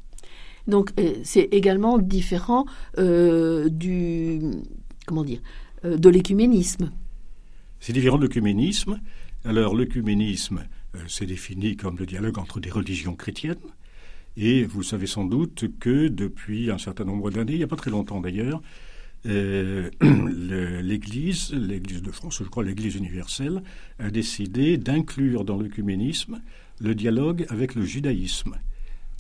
Donc 0.67 0.91
c'est 1.23 1.47
également 1.51 1.97
différent 1.97 2.65
du 2.97 4.41
comment 5.05 5.23
dire 5.23 5.39
de 5.83 6.09
l'écuménisme. 6.09 6.91
C'est 7.79 7.93
différent 7.93 8.17
de 8.17 8.23
l'écuménisme. 8.23 8.99
Alors 9.45 9.75
l'écuménisme, 9.75 10.65
c'est 11.07 11.25
défini 11.25 11.77
comme 11.77 11.97
le 11.97 12.05
dialogue 12.05 12.37
entre 12.37 12.59
des 12.59 12.69
religions 12.69 13.15
chrétiennes. 13.15 13.55
Et 14.35 14.65
vous 14.65 14.83
savez 14.83 15.07
sans 15.07 15.25
doute 15.25 15.65
que 15.79 16.07
depuis 16.09 16.69
un 16.69 16.77
certain 16.77 17.05
nombre 17.05 17.31
d'années, 17.31 17.53
il 17.53 17.57
n'y 17.57 17.63
a 17.63 17.67
pas 17.67 17.75
très 17.75 17.89
longtemps 17.89 18.21
d'ailleurs, 18.21 18.61
euh, 19.25 19.89
l'Église, 20.83 21.51
l'Église 21.53 22.03
de 22.03 22.11
France, 22.11 22.37
je 22.37 22.47
crois 22.47 22.63
l'Église 22.63 22.95
universelle, 22.95 23.63
a 23.97 24.11
décidé 24.11 24.77
d'inclure 24.77 25.43
dans 25.43 25.57
l'œcuménisme 25.57 26.39
le 26.79 26.93
dialogue 26.93 27.47
avec 27.49 27.73
le 27.73 27.83
judaïsme. 27.83 28.57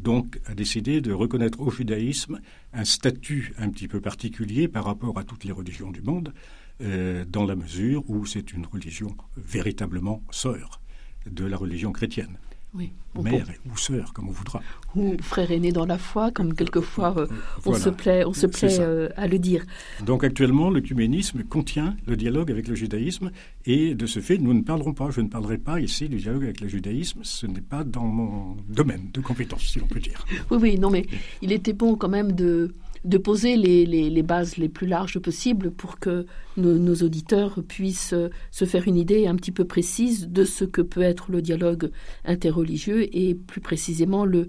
Donc 0.01 0.39
a 0.45 0.53
décidé 0.53 1.01
de 1.01 1.11
reconnaître 1.11 1.59
au 1.59 1.71
judaïsme 1.71 2.39
un 2.73 2.85
statut 2.85 3.53
un 3.57 3.69
petit 3.69 3.87
peu 3.87 3.99
particulier 3.99 4.67
par 4.67 4.85
rapport 4.85 5.17
à 5.17 5.23
toutes 5.23 5.43
les 5.43 5.51
religions 5.51 5.91
du 5.91 6.01
monde, 6.01 6.33
euh, 6.81 7.25
dans 7.25 7.45
la 7.45 7.55
mesure 7.55 8.07
où 8.09 8.25
c'est 8.25 8.53
une 8.53 8.65
religion 8.65 9.15
véritablement 9.35 10.23
sœur 10.29 10.81
de 11.25 11.45
la 11.45 11.57
religion 11.57 11.91
chrétienne. 11.91 12.37
Oui. 12.77 12.91
Mère 13.23 13.47
ou 13.71 13.75
sœur, 13.77 14.13
comme 14.13 14.29
on 14.29 14.31
voudra. 14.31 14.61
Ou 14.95 15.15
frère 15.21 15.51
aîné 15.51 15.71
dans 15.71 15.85
la 15.85 15.97
foi, 15.97 16.31
comme 16.31 16.53
quelquefois 16.53 17.15
euh, 17.17 17.27
on 17.65 17.73
se 17.73 17.89
plaît, 17.89 18.23
on 18.25 18.33
se 18.33 18.45
plaît 18.45 18.79
euh, 18.79 19.09
à 19.17 19.27
le 19.27 19.39
dire. 19.39 19.65
Donc 20.05 20.23
actuellement, 20.23 20.69
l'œcuménisme 20.69 21.43
contient 21.43 21.95
le 22.05 22.15
dialogue 22.15 22.51
avec 22.51 22.67
le 22.67 22.75
judaïsme 22.75 23.31
et 23.65 23.95
de 23.95 24.05
ce 24.05 24.19
fait, 24.19 24.37
nous 24.37 24.53
ne 24.53 24.61
parlerons 24.61 24.93
pas, 24.93 25.09
je 25.09 25.21
ne 25.21 25.29
parlerai 25.29 25.57
pas 25.57 25.79
ici 25.79 26.07
du 26.09 26.17
dialogue 26.17 26.43
avec 26.43 26.61
le 26.61 26.67
judaïsme, 26.67 27.19
ce 27.23 27.47
n'est 27.47 27.61
pas 27.61 27.83
dans 27.83 28.05
mon 28.05 28.55
domaine 28.69 29.09
de 29.13 29.21
compétence, 29.21 29.63
si 29.63 29.79
l'on 29.79 29.87
peut 29.87 29.99
dire. 29.99 30.25
Oui, 30.51 30.57
oui, 30.61 30.79
non, 30.79 30.89
mais 30.89 31.05
il 31.41 31.51
était 31.51 31.73
bon 31.73 31.95
quand 31.95 32.09
même 32.09 32.33
de, 32.33 32.73
de 33.07 33.17
poser 33.17 33.55
les, 33.55 34.21
bases 34.21 34.57
les 34.57 34.67
plus 34.67 34.85
larges 34.85 35.19
possibles 35.19 35.71
pour 35.71 35.97
que 35.97 36.25
nos, 36.57 36.95
auditeurs 36.95 37.63
puissent 37.65 38.13
euh, 38.13 38.29
se 38.51 38.65
faire 38.65 38.85
une 38.85 38.97
idée 38.97 39.27
un 39.27 39.35
petit 39.35 39.53
peu 39.53 39.63
précise 39.63 40.27
de 40.27 40.43
ce 40.43 40.65
que 40.65 40.81
peut 40.81 41.01
être 41.01 41.31
le 41.31 41.41
dialogue 41.41 41.91
interreligieux 42.25 43.07
et 43.15 43.33
plus 43.33 43.61
précisément 43.61 44.25
le, 44.25 44.47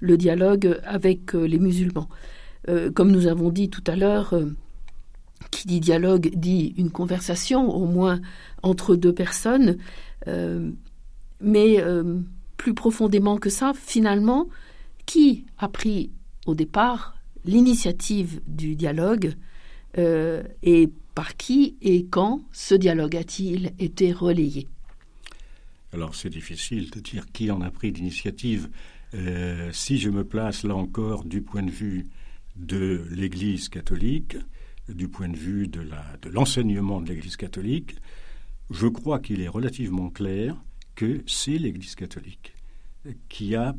le 0.00 0.16
dialogue 0.16 0.78
avec 0.84 1.34
euh, 1.34 1.46
les 1.46 1.58
musulmans. 1.58 2.08
Euh, 2.68 2.92
comme 2.92 3.10
nous 3.10 3.26
avons 3.26 3.50
dit 3.50 3.70
tout 3.70 3.82
à 3.88 3.96
l'heure, 3.96 4.34
qui 5.50 5.66
dit 5.66 5.80
dialogue 5.80 6.30
dit 6.36 6.74
une 6.76 6.90
conversation 6.90 7.74
au 7.74 7.86
moins 7.86 8.20
entre 8.62 8.94
deux 8.94 9.12
personnes, 9.12 9.76
mais 11.40 11.84
plus 12.56 12.74
profondément 12.74 13.36
que 13.36 13.50
ça, 13.50 13.72
finalement, 13.74 14.48
qui 15.04 15.44
a 15.58 15.68
pris 15.68 16.10
au 16.46 16.54
départ 16.56 17.15
l'initiative 17.46 18.40
du 18.46 18.76
dialogue 18.76 19.34
euh, 19.98 20.42
et 20.62 20.90
par 21.14 21.36
qui 21.36 21.76
et 21.80 22.04
quand 22.06 22.42
ce 22.52 22.74
dialogue 22.74 23.16
a-t-il 23.16 23.72
été 23.78 24.12
relayé? 24.12 24.68
Alors 25.92 26.14
c'est 26.14 26.28
difficile 26.28 26.90
de 26.90 27.00
dire 27.00 27.26
qui 27.32 27.50
en 27.50 27.62
a 27.62 27.70
pris 27.70 27.90
l'initiative. 27.90 28.68
Euh, 29.14 29.70
si 29.72 29.98
je 29.98 30.10
me 30.10 30.24
place 30.24 30.64
là 30.64 30.74
encore 30.74 31.24
du 31.24 31.40
point 31.40 31.62
de 31.62 31.70
vue 31.70 32.08
de 32.56 33.06
l'Église 33.10 33.68
catholique, 33.68 34.36
du 34.88 35.08
point 35.08 35.28
de 35.28 35.36
vue 35.36 35.68
de 35.68 35.80
l'enseignement 36.28 37.00
de 37.00 37.08
l'Église 37.08 37.36
catholique, 37.36 37.96
je 38.70 38.86
crois 38.86 39.18
qu'il 39.18 39.40
est 39.40 39.48
relativement 39.48 40.10
clair 40.10 40.56
que 40.94 41.22
c'est 41.26 41.58
l'Église 41.58 41.94
catholique 41.94 42.54
qui 43.28 43.54
a 43.54 43.74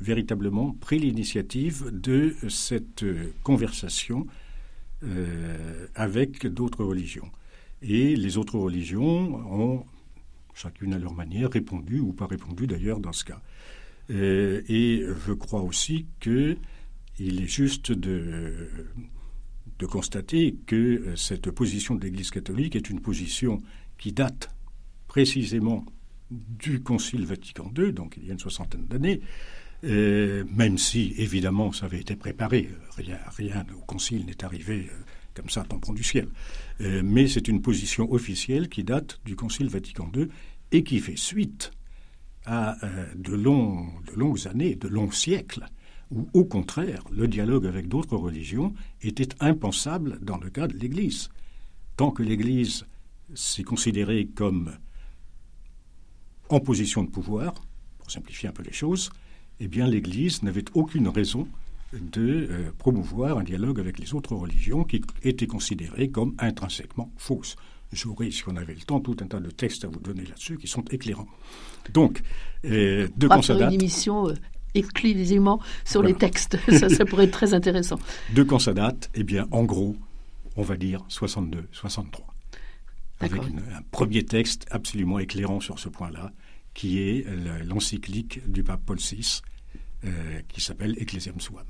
véritablement 0.00 0.72
pris 0.72 0.98
l'initiative 0.98 1.90
de 1.92 2.34
cette 2.48 3.04
conversation 3.42 4.26
euh, 5.02 5.86
avec 5.94 6.46
d'autres 6.46 6.84
religions. 6.84 7.30
Et 7.82 8.16
les 8.16 8.38
autres 8.38 8.58
religions 8.58 9.34
ont, 9.52 9.84
chacune 10.54 10.94
à 10.94 10.98
leur 10.98 11.14
manière, 11.14 11.50
répondu, 11.50 12.00
ou 12.00 12.12
pas 12.12 12.26
répondu 12.26 12.66
d'ailleurs 12.66 13.00
dans 13.00 13.12
ce 13.12 13.24
cas. 13.24 13.40
Euh, 14.10 14.62
et 14.68 15.04
je 15.26 15.32
crois 15.32 15.62
aussi 15.62 16.06
qu'il 16.20 16.56
est 17.18 17.46
juste 17.46 17.92
de, 17.92 18.68
de 19.78 19.86
constater 19.86 20.56
que 20.66 21.14
cette 21.16 21.50
position 21.50 21.94
de 21.94 22.02
l'Église 22.02 22.30
catholique 22.30 22.76
est 22.76 22.88
une 22.88 23.00
position 23.00 23.62
qui 23.98 24.12
date 24.12 24.50
précisément 25.08 25.84
du 26.30 26.82
Concile 26.82 27.24
Vatican 27.24 27.70
II, 27.76 27.92
donc 27.92 28.16
il 28.16 28.26
y 28.26 28.30
a 28.30 28.32
une 28.32 28.38
soixantaine 28.38 28.86
d'années, 28.86 29.20
euh, 29.86 30.44
même 30.50 30.78
si, 30.78 31.14
évidemment, 31.16 31.72
ça 31.72 31.86
avait 31.86 32.00
été 32.00 32.16
préparé. 32.16 32.68
Rien, 32.96 33.64
au 33.76 33.84
Concile 33.84 34.26
n'est 34.26 34.44
arrivé 34.44 34.88
euh, 34.90 35.04
comme 35.34 35.48
ça, 35.48 35.64
tampon 35.64 35.92
du 35.92 36.02
ciel. 36.02 36.28
Euh, 36.80 37.02
mais 37.04 37.28
c'est 37.28 37.48
une 37.48 37.62
position 37.62 38.10
officielle 38.12 38.68
qui 38.68 38.84
date 38.84 39.20
du 39.24 39.36
Concile 39.36 39.68
Vatican 39.68 40.10
II 40.14 40.28
et 40.72 40.82
qui 40.82 40.98
fait 40.98 41.16
suite 41.16 41.70
à 42.46 42.76
de, 43.16 43.36
de 43.36 44.14
longues 44.16 44.46
années, 44.46 44.76
de 44.76 44.86
longs 44.86 45.10
siècles, 45.10 45.66
où, 46.12 46.28
au 46.32 46.44
contraire, 46.44 47.02
le 47.10 47.26
dialogue 47.26 47.66
avec 47.66 47.88
d'autres 47.88 48.16
religions 48.16 48.72
était 49.02 49.28
impensable 49.40 50.18
dans 50.22 50.38
le 50.38 50.50
cas 50.50 50.68
de 50.68 50.76
l'Église. 50.76 51.30
Tant 51.96 52.12
que 52.12 52.22
l'Église 52.22 52.86
s'est 53.34 53.64
considérée 53.64 54.26
comme 54.26 54.76
en 56.48 56.60
position 56.60 57.02
de 57.02 57.10
pouvoir, 57.10 57.54
pour 57.98 58.10
simplifier 58.10 58.48
un 58.48 58.52
peu 58.52 58.62
les 58.62 58.72
choses, 58.72 59.10
eh 59.60 59.68
bien 59.68 59.86
l'Église 59.86 60.42
n'avait 60.42 60.64
aucune 60.74 61.08
raison 61.08 61.48
de 61.92 62.48
euh, 62.50 62.70
promouvoir 62.78 63.38
un 63.38 63.44
dialogue 63.44 63.80
avec 63.80 63.98
les 63.98 64.14
autres 64.14 64.34
religions 64.34 64.84
qui 64.84 65.02
étaient 65.22 65.46
considérées 65.46 66.08
comme 66.08 66.34
intrinsèquement 66.38 67.10
fausses. 67.16 67.56
J'aurais, 67.92 68.30
si 68.30 68.42
on 68.48 68.56
avait 68.56 68.74
le 68.74 68.80
temps, 68.80 69.00
tout 69.00 69.16
un 69.20 69.26
tas 69.26 69.40
de 69.40 69.50
textes 69.50 69.84
à 69.84 69.88
vous 69.88 70.00
donner 70.00 70.24
là-dessus 70.24 70.58
qui 70.58 70.66
sont 70.66 70.82
éclairants. 70.90 71.28
Donc, 71.92 72.22
euh, 72.64 73.08
de 73.16 73.28
Consadat... 73.28 73.68
une 73.68 73.74
émission 73.74 74.28
euh, 74.28 74.34
exclusivement 74.74 75.60
sur 75.84 76.02
les 76.02 76.14
textes. 76.14 76.58
ça, 76.78 76.88
ça 76.88 77.04
pourrait 77.04 77.24
être 77.24 77.30
très 77.30 77.54
intéressant. 77.54 77.98
De 78.34 78.42
Consadat, 78.42 78.94
eh 79.14 79.22
bien, 79.22 79.46
en 79.52 79.62
gros, 79.62 79.96
on 80.56 80.62
va 80.62 80.76
dire 80.76 81.04
62, 81.08 81.68
63. 81.72 82.26
Avec 83.20 83.40
un 83.40 83.82
premier 83.92 84.24
texte 84.24 84.66
absolument 84.70 85.18
éclairant 85.18 85.60
sur 85.60 85.78
ce 85.78 85.88
point-là, 85.88 86.32
qui 86.76 86.98
est 86.98 87.26
l'encyclique 87.64 88.48
du 88.48 88.62
pape 88.62 88.82
Paul 88.84 88.98
VI, 88.98 89.40
euh, 90.04 90.40
qui 90.46 90.60
s'appelle 90.60 90.94
Ecclesiam 90.98 91.40
Suam. 91.40 91.64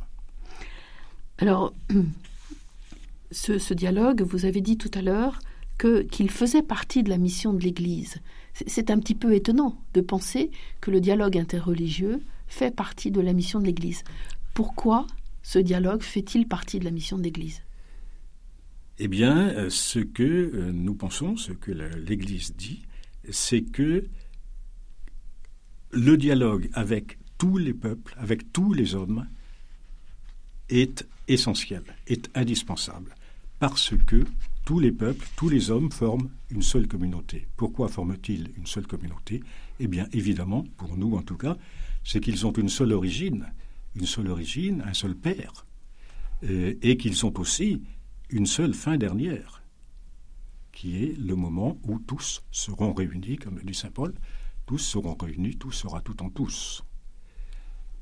Alors, 1.39 1.73
ce, 3.31 3.73
dialogue, 3.73 4.23
vous 4.23 4.47
avez 4.47 4.61
dit 4.61 4.77
tout 4.77 4.91
à 4.95 5.03
l'heure 5.03 5.39
qu'il 5.79 6.31
faisait 6.31 6.63
partie 6.63 7.05
de 7.05 7.09
la 7.09 7.19
mission 7.19 7.53
de 7.53 7.63
l'Église. 7.63 8.17
C'est 8.67 8.91
un 8.91 8.99
petit 8.99 9.15
peu 9.15 9.33
étonnant 9.35 9.79
de 9.95 10.01
penser 10.01 10.51
que 10.81 10.91
le 10.91 11.01
dialogue 11.01 11.39
interreligieux 11.39 12.21
fait 12.49 12.75
partie 12.75 13.13
de 13.13 13.21
la 13.21 13.33
mission 13.33 13.61
de 13.61 13.67
l'Église. 13.67 14.03
Pourquoi 14.55 15.07
ce 15.45 15.61
dialogue 15.61 16.03
fait-il 16.03 16.49
partie 16.49 16.81
de 16.81 16.85
la 16.85 16.91
mission 16.91 17.17
de 17.17 17.23
l'Église? 17.23 17.63
Eh 18.99 19.07
bien, 19.07 19.51
euh, 19.51 19.71
ce 19.71 20.01
que 20.01 20.25
euh, 20.25 20.73
nous 20.73 20.95
pensons, 20.95 21.37
ce 21.37 21.53
que 21.53 21.71
l'Église 21.71 22.57
dit, 22.57 22.83
c'est 23.31 23.63
que 23.63 24.05
le 25.97 26.17
dialogue 26.19 26.69
avec 26.75 27.19
tous 27.39 27.57
les 27.57 27.73
peuples, 27.73 28.15
avec 28.19 28.53
tous 28.53 28.73
les 28.75 28.95
hommes, 28.95 29.27
est 30.69 31.07
essentiel, 31.27 31.83
est 32.07 32.29
indispensable, 32.37 33.15
parce 33.59 33.95
que 34.07 34.25
tous 34.65 34.79
les 34.79 34.93
peuples, 34.93 35.27
tous 35.37 35.49
les 35.49 35.71
hommes 35.71 35.91
forment 35.91 36.29
une 36.51 36.63
seule 36.63 36.87
communauté. 36.87 37.47
Pourquoi 37.57 37.89
forment-ils 37.89 38.51
une 38.57 38.67
seule 38.67 38.87
communauté? 38.87 39.43
Eh 39.81 39.87
bien, 39.87 40.07
évidemment, 40.13 40.65
pour 40.77 40.97
nous 40.97 41.17
en 41.17 41.23
tout 41.23 41.37
cas, 41.37 41.57
c'est 42.05 42.21
qu'ils 42.21 42.47
ont 42.47 42.53
une 42.53 42.69
seule 42.69 42.93
origine, 42.93 43.47
une 43.95 44.07
seule 44.07 44.29
origine, 44.29 44.83
un 44.87 44.95
seul 44.95 45.15
père, 45.15 45.67
euh, 46.45 46.75
et 46.83 46.97
qu'ils 46.97 47.25
ont 47.25 47.33
aussi 47.39 47.81
une 48.29 48.47
seule 48.47 48.75
fin 48.75 48.99
dernière, 48.99 49.63
qui 50.73 51.03
est 51.03 51.19
le 51.19 51.37
moment 51.37 51.79
où 51.85 51.99
tous 52.01 52.43
seront 52.51 52.93
réunis, 52.93 53.37
comme 53.37 53.57
le 53.57 53.65
dit 53.65 53.75
Saint 53.75 53.91
Paul, 53.91 54.13
tous 54.67 54.79
seront 54.79 55.17
réunis, 55.19 55.57
tout 55.57 55.73
sera 55.73 56.01
tout 56.01 56.23
en 56.23 56.31
tous. 56.31 56.85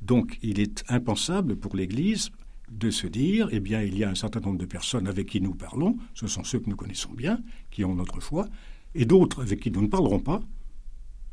Donc 0.00 0.38
il 0.42 0.60
est 0.60 0.84
impensable 0.88 1.56
pour 1.56 1.76
l'Église 1.76 2.30
de 2.70 2.90
se 2.90 3.06
dire, 3.06 3.48
eh 3.52 3.60
bien, 3.60 3.82
il 3.82 3.96
y 3.96 4.04
a 4.04 4.10
un 4.10 4.14
certain 4.14 4.40
nombre 4.40 4.58
de 4.58 4.66
personnes 4.66 5.06
avec 5.06 5.28
qui 5.28 5.40
nous 5.40 5.54
parlons, 5.54 5.96
ce 6.14 6.26
sont 6.26 6.44
ceux 6.44 6.58
que 6.60 6.68
nous 6.68 6.76
connaissons 6.76 7.12
bien, 7.12 7.40
qui 7.70 7.84
ont 7.84 7.94
notre 7.94 8.20
foi, 8.20 8.48
et 8.94 9.04
d'autres 9.04 9.42
avec 9.42 9.60
qui 9.60 9.70
nous 9.70 9.82
ne 9.82 9.86
parlerons 9.86 10.20
pas, 10.20 10.40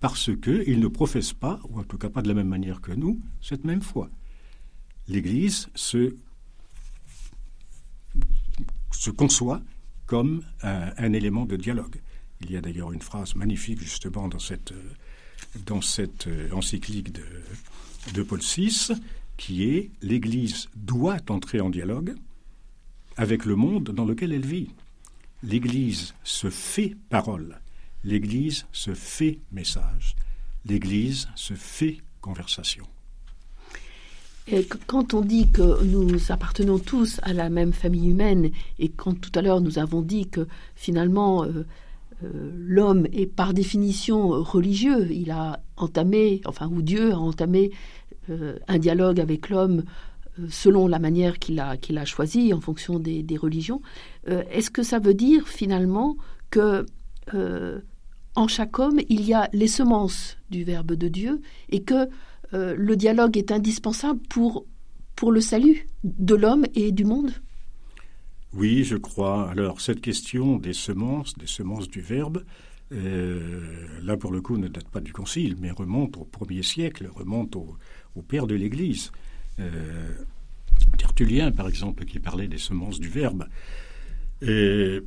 parce 0.02 0.30
qu'ils 0.38 0.80
ne 0.80 0.88
professent 0.88 1.34
pas, 1.34 1.60
ou 1.70 1.80
en 1.80 1.84
tout 1.84 1.98
cas 1.98 2.10
pas 2.10 2.22
de 2.22 2.28
la 2.28 2.34
même 2.34 2.48
manière 2.48 2.82
que 2.82 2.92
nous, 2.92 3.22
cette 3.40 3.64
même 3.64 3.82
foi. 3.82 4.10
L'Église 5.08 5.70
se, 5.76 6.14
conçoit 9.16 9.62
comme 10.06 10.44
un, 10.62 10.92
un, 10.98 11.14
élément 11.14 11.46
de 11.46 11.56
dialogue. 11.56 12.02
Il 12.42 12.52
y 12.52 12.58
a 12.58 12.62
d'ailleurs 12.62 12.92
une 12.92 13.02
phrase 13.02 13.36
magnifique 13.36 13.80
justement 13.80 14.28
dans 14.28 14.40
cette, 14.40 14.74
dans 15.66 15.82
cette 15.82 16.28
euh, 16.28 16.50
encyclique 16.52 17.12
de, 18.14 18.24
Paul 18.24 18.40
VI, 18.40 18.94
qui 19.38 19.64
est 19.64 19.92
l'Église 20.02 20.70
doit 20.76 21.18
entrer 21.30 21.60
en 21.62 21.70
dialogue 21.70 22.16
avec 23.18 23.46
le 23.46 23.56
monde 23.56 23.90
dans 23.92 24.06
lequel 24.06 24.34
elle 24.34 24.46
vit. 24.46 24.70
L'Église 25.44 26.14
se 26.24 26.50
fait 26.50 26.96
parole, 27.10 27.60
l'Église 28.04 28.66
se 28.72 28.94
fait 28.94 29.40
message, 29.52 30.16
l'Église 30.66 31.28
se 31.36 31.54
fait 31.54 31.98
conversation. 32.22 32.86
Quand 34.88 35.14
on 35.14 35.22
dit 35.22 35.50
que 35.52 35.84
nous 35.84 36.32
appartenons 36.32 36.80
tous 36.80 37.20
à 37.24 37.34
la 37.34 37.50
même 37.50 37.74
famille 37.74 38.10
humaine, 38.10 38.52
et 38.80 38.90
quand 38.90 39.14
tout 39.14 39.32
à 39.36 39.42
l'heure 39.42 39.62
nous 39.62 39.80
avons 39.80 40.02
dit 40.02 40.28
que 40.28 40.48
finalement 40.76 41.46
euh, 41.46 41.66
euh, 42.24 42.52
l'homme 42.56 43.08
est 43.12 43.28
par 43.28 43.54
définition 43.54 44.30
religieux, 44.30 45.12
il 45.12 45.32
a 45.32 45.62
entamé, 45.78 46.42
enfin, 46.46 46.68
ou 46.68 46.82
Dieu 46.82 47.12
a 47.12 47.18
entamé 47.18 47.72
euh, 48.30 48.58
un 48.68 48.78
dialogue 48.78 49.20
avec 49.20 49.50
l'homme 49.50 49.84
selon 50.50 50.88
la 50.88 50.98
manière 50.98 51.40
qu'il 51.40 51.60
a, 51.60 51.76
qu'il 51.76 52.02
choisie 52.06 52.54
en 52.54 52.62
fonction 52.62 53.00
des, 53.00 53.26
religions, 53.38 53.82
est-ce 54.26 54.72
que 54.72 54.82
ça 54.82 54.98
veut 54.98 55.14
dire 55.14 55.46
finalement 55.50 56.16
que 56.50 56.86
en 58.36 58.48
chaque 58.48 58.80
homme, 58.80 59.00
il 59.10 59.26
y 59.26 59.34
a 59.34 59.50
les 59.54 59.68
semences 59.68 60.38
du 60.50 60.64
Verbe 60.64 60.94
de 60.94 61.08
Dieu 61.08 61.42
et 61.70 61.84
que 61.84 62.08
euh, 62.54 62.76
le 62.78 62.96
dialogue 62.96 63.38
est 63.38 63.52
indispensable 63.52 64.22
pour 64.30 65.32
le 65.32 65.42
salut 65.42 65.88
de 66.04 66.36
l'homme 66.36 66.66
et 66.74 66.92
du 66.92 67.06
monde? 67.06 67.32
Oui, 68.54 68.84
je 68.84 68.98
crois. 68.98 69.50
Alors, 69.50 69.80
cette 69.80 70.02
question 70.02 70.58
des 70.58 70.74
semences, 70.74 71.38
des 71.38 71.48
semences 71.48 71.88
du 71.88 72.02
Verbe, 72.02 72.44
euh, 72.92 73.88
là, 74.04 74.18
pour 74.18 74.32
le 74.32 74.42
coup, 74.42 74.58
ne 74.58 74.68
date 74.68 74.90
pas 74.90 75.00
du 75.00 75.14
Concile, 75.14 75.56
mais 75.60 75.72
remonte 75.72 76.18
au 76.18 76.26
premier 76.26 76.62
siècle, 76.62 77.08
remonte 77.14 77.56
au, 77.56 77.78
père 78.28 78.48
de 78.48 78.56
l'Église. 78.56 79.12
Euh, 79.60 80.14
Tertullien, 80.98 81.52
par 81.52 81.70
exemple, 81.70 82.04
qui 82.04 82.20
parlait 82.20 82.48
des 82.48 82.58
semences 82.58 83.00
du 83.00 83.08
Verbe. 83.08 83.46
le 84.42 85.02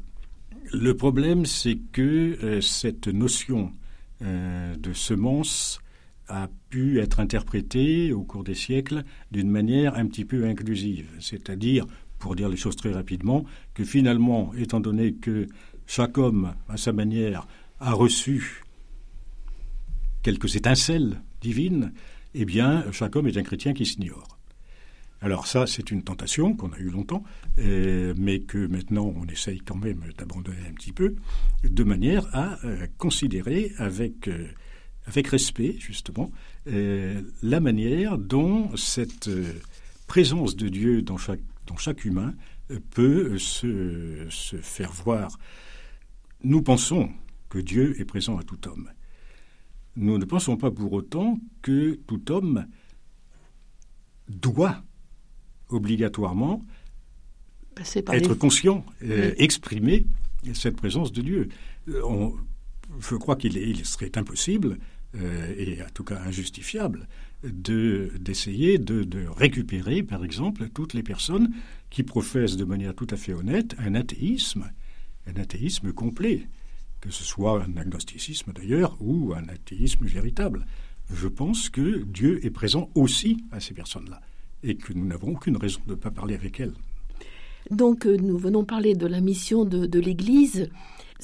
problème, 0.97 1.45
c'est 1.45 1.79
que 1.93 2.61
cette 2.61 3.09
notion 3.09 3.73
de 4.21 4.93
semences 4.95 5.81
a 6.29 6.49
pu 6.71 7.01
être 7.01 7.21
interprété 7.21 8.13
au 8.13 8.23
cours 8.23 8.45
des 8.45 8.55
siècles 8.55 9.05
d'une 9.31 9.51
manière 9.51 9.95
un 9.97 10.07
petit 10.07 10.25
peu 10.25 10.47
inclusive, 10.47 11.09
c'est-à-dire, 11.21 11.87
pour 12.25 12.37
dire 12.37 12.49
les 12.49 12.57
choses 12.57 12.75
très 12.75 12.91
rapidement, 12.91 13.45
que 13.75 13.85
finalement, 13.85 14.55
étant 14.57 14.81
donné 14.81 15.13
que 15.13 15.47
chaque 15.87 16.17
homme, 16.17 16.55
à 16.71 16.79
sa 16.79 16.95
manière, 16.95 17.47
a 17.81 17.93
reçu 17.93 18.65
quelques 20.23 20.57
étincelles 20.57 21.21
divines, 21.43 21.93
eh 22.33 22.47
bien, 22.47 22.91
chaque 22.93 23.15
homme 23.15 23.27
est 23.27 23.37
un 23.37 23.43
chrétien 23.43 23.75
qui 23.75 23.85
s'ignore. 23.85 24.39
Alors 25.21 25.47
ça, 25.47 25.67
c'est 25.67 25.91
une 25.91 26.03
tentation 26.03 26.57
qu'on 26.57 26.73
a 26.73 26.79
eue 26.79 26.89
longtemps, 26.89 27.25
euh, 27.59 28.15
mais 28.17 28.41
que 28.41 28.67
maintenant 28.69 29.13
on 29.15 29.27
essaye 29.27 29.59
quand 29.59 29.77
même 29.77 30.01
d'abandonner 30.17 30.67
un 30.67 30.73
petit 30.73 30.93
peu, 30.93 31.17
de 31.63 31.85
manière 31.85 32.27
à 32.33 32.59
euh, 32.65 32.87
considérer 32.97 33.73
avec 33.77 34.29
euh, 34.29 34.49
avec 35.05 35.29
respect, 35.29 35.77
justement, 35.79 36.31
la 36.65 37.61
manière 37.61 38.17
dont 38.17 38.75
cette 38.75 39.29
présence 40.07 40.57
de 40.57 40.69
Dieu 40.71 41.03
dans 41.03 41.19
chaque, 41.19 41.41
dans 41.67 41.77
chaque 41.77 42.05
humain 42.05 42.35
euh, 42.71 42.79
peut 42.91 43.39
se, 43.39 44.27
se 44.31 44.57
faire 44.57 44.93
voir. 44.93 45.39
Nous 46.43 46.63
pensons 46.63 47.11
que 47.49 47.59
Dieu 47.59 48.01
est 48.01 48.05
présent 48.05 48.39
à 48.39 48.43
tout 48.43 48.69
homme. 48.69 48.91
Nous 49.97 50.19
ne 50.19 50.25
pensons 50.25 50.57
pas 50.57 50.71
pour 50.71 50.93
autant 50.93 51.39
que 51.63 51.95
tout 52.07 52.33
homme 52.33 52.67
doit 54.29 54.83
obligatoirement 55.69 56.65
être 58.13 58.35
conscient, 58.35 58.85
exprimer 59.01 60.07
cette 60.53 60.77
présence 60.77 61.13
de 61.13 61.23
Dieu. 61.23 61.49
je 61.87 63.15
crois 63.17 63.37
qu'il 63.37 63.57
il 63.57 63.85
serait 63.85 64.17
impossible 64.17 64.79
euh, 65.17 65.55
et 65.57 65.81
en 65.83 65.91
tout 65.95 66.03
cas 66.03 66.21
injustifiable, 66.23 67.07
d'essayer 67.45 68.79
de, 68.79 69.05
de, 69.05 69.27
récupérer, 69.27 70.03
par 70.03 70.25
exemple, 70.25 70.69
toutes 70.69 70.95
les 70.95 71.03
personnes 71.03 71.51
qui 71.91 72.03
professent 72.03 72.57
de 72.57 72.65
manière 72.65 72.95
tout 72.95 73.07
à 73.11 73.17
fait 73.17 73.35
honnête 73.35 73.75
un 73.79 73.95
athéisme, 73.95 74.71
un 75.27 75.41
athéisme 75.41 75.93
complet, 75.93 76.49
que 77.01 77.11
ce 77.11 77.25
soit 77.25 77.63
un 77.63 77.77
agnosticisme 77.77 78.53
d'ailleurs 78.53 78.97
ou 79.01 79.35
un 79.35 79.49
athéisme 79.49 80.07
véritable. 80.07 80.67
Je 81.13 81.29
pense 81.29 81.69
que 81.69 82.03
Dieu 82.05 82.45
est 82.45 82.51
présent 82.51 82.89
aussi 82.95 83.45
à 83.53 83.61
ces 83.61 83.75
personnes-là 83.75 84.21
et 84.63 84.77
que 84.77 84.93
nous 84.95 85.05
n'avons 85.05 85.33
aucune 85.33 85.57
raison 85.57 85.81
de 85.87 85.93
ne 85.93 85.97
pas 85.97 86.11
parler 86.11 86.35
avec 86.35 86.61
elles. 86.61 86.75
Donc 87.71 88.07
euh, 88.07 88.17
nous 88.17 88.39
venons 88.39 88.65
parler 88.65 88.95
de 88.95 89.07
la 89.07 89.21
mission 89.21 89.65
de, 89.65 89.87
de 89.87 90.01
l'Église 90.01 90.69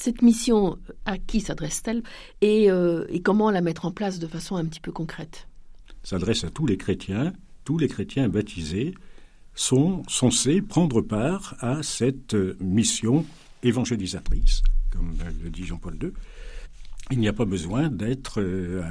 cette 0.01 0.23
mission, 0.23 0.79
à 1.05 1.19
qui 1.19 1.41
s'adresse-t-elle 1.41 2.03
euh, 2.43 3.05
et, 3.09 3.21
comment 3.21 3.51
la 3.51 3.61
mettre 3.61 3.85
en 3.85 3.91
place 3.91 4.19
de 4.19 4.27
façon 4.27 4.57
un 4.57 4.65
petit 4.65 4.81
peu 4.81 4.93
concrète? 4.93 5.47
S'adresse 6.03 6.45
à 6.45 6.51
tous 6.51 6.67
les 6.67 6.77
chrétiens. 6.77 7.33
Tous 7.65 7.79
les 7.79 7.89
chrétiens 7.89 8.29
baptisés 8.29 8.95
sont 9.55 10.03
censés 10.09 10.63
prendre 10.63 11.03
part 11.03 11.57
à 11.61 11.83
cette 11.83 12.35
euh, 12.35 12.57
mission 12.61 13.27
évangélisatrice, 13.63 14.63
comme 14.91 15.15
le 15.43 15.51
dit 15.51 15.65
Jean-Paul 15.65 15.99
II. 16.03 16.13
Il 17.11 17.19
n'y 17.19 17.29
a 17.29 17.33
pas 17.33 17.45
besoin 17.45 17.91
d'être 17.91 18.41
euh, 18.41 18.83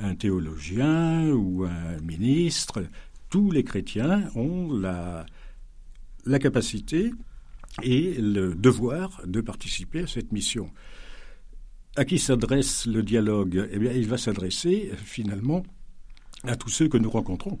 un, 0.00 0.14
théologien 0.14 1.30
ou 1.30 1.64
un 1.64 2.00
ministre. 2.02 2.84
Tous 3.30 3.50
les 3.50 3.64
chrétiens 3.64 4.28
ont 4.34 4.76
la, 4.76 5.24
la 6.26 6.38
capacité 6.38 7.12
et 7.82 8.14
le 8.14 8.54
devoir 8.54 9.22
de 9.26 9.40
participer 9.40 10.00
à 10.00 10.06
cette 10.06 10.32
mission. 10.32 10.70
À 11.96 12.04
qui 12.04 12.18
s'adresse 12.18 12.86
le 12.86 13.02
dialogue? 13.02 13.68
Eh 13.72 13.78
bien, 13.78 13.92
il 13.92 14.06
va 14.06 14.18
s'adresser 14.18 14.90
finalement 14.96 15.62
à 16.46 16.56
tous 16.56 16.70
ceux 16.70 16.88
que 16.88 16.96
nous 16.96 17.10
rencontrons, 17.10 17.58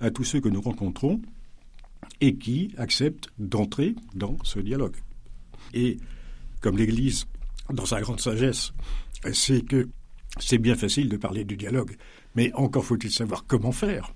à 0.00 0.10
tous 0.10 0.24
ceux 0.24 0.40
que 0.40 0.48
nous 0.48 0.60
rencontrons 0.60 1.20
et 2.20 2.36
qui 2.36 2.74
acceptent 2.76 3.28
d'entrer 3.38 3.94
dans 4.14 4.36
ce 4.42 4.58
dialogue. 4.58 4.96
Et 5.74 5.98
comme 6.60 6.76
l'Église, 6.76 7.26
dans 7.72 7.86
sa 7.86 8.00
grande 8.00 8.20
sagesse, 8.20 8.72
c'est 9.32 9.64
que 9.64 9.88
c'est 10.38 10.58
bien 10.58 10.76
facile 10.76 11.08
de 11.08 11.16
parler 11.16 11.44
du 11.44 11.56
dialogue, 11.56 11.96
mais 12.34 12.52
encore 12.54 12.84
faut-il 12.84 13.10
savoir 13.10 13.44
comment 13.46 13.72
faire. 13.72 14.12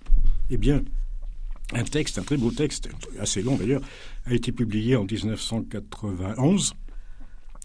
Eh 0.50 0.56
bien, 0.56 0.82
un 1.72 1.84
texte, 1.84 2.18
un 2.18 2.22
très 2.22 2.36
beau 2.36 2.50
texte, 2.50 2.88
assez 3.18 3.42
long 3.42 3.56
d'ailleurs, 3.56 3.82
a 4.26 4.34
été 4.34 4.52
publié 4.52 4.96
en 4.96 5.04
1991. 5.04 6.74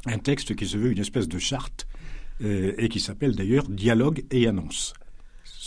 Un 0.05 0.17
texte 0.17 0.55
qui 0.55 0.65
se 0.65 0.77
veut 0.77 0.91
une 0.91 0.99
espèce 0.99 1.27
de 1.27 1.37
charte 1.37 1.87
euh, 2.41 2.73
et 2.77 2.89
qui 2.89 2.99
s'appelle 2.99 3.35
d'ailleurs 3.35 3.67
Dialogue 3.67 4.23
et 4.31 4.47
annonce. 4.47 4.93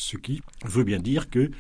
Ce 0.03 0.17
qui 0.17 0.43
veut 0.65 0.83
bien 0.83 0.99
dire 0.99 1.31
que 1.31 1.53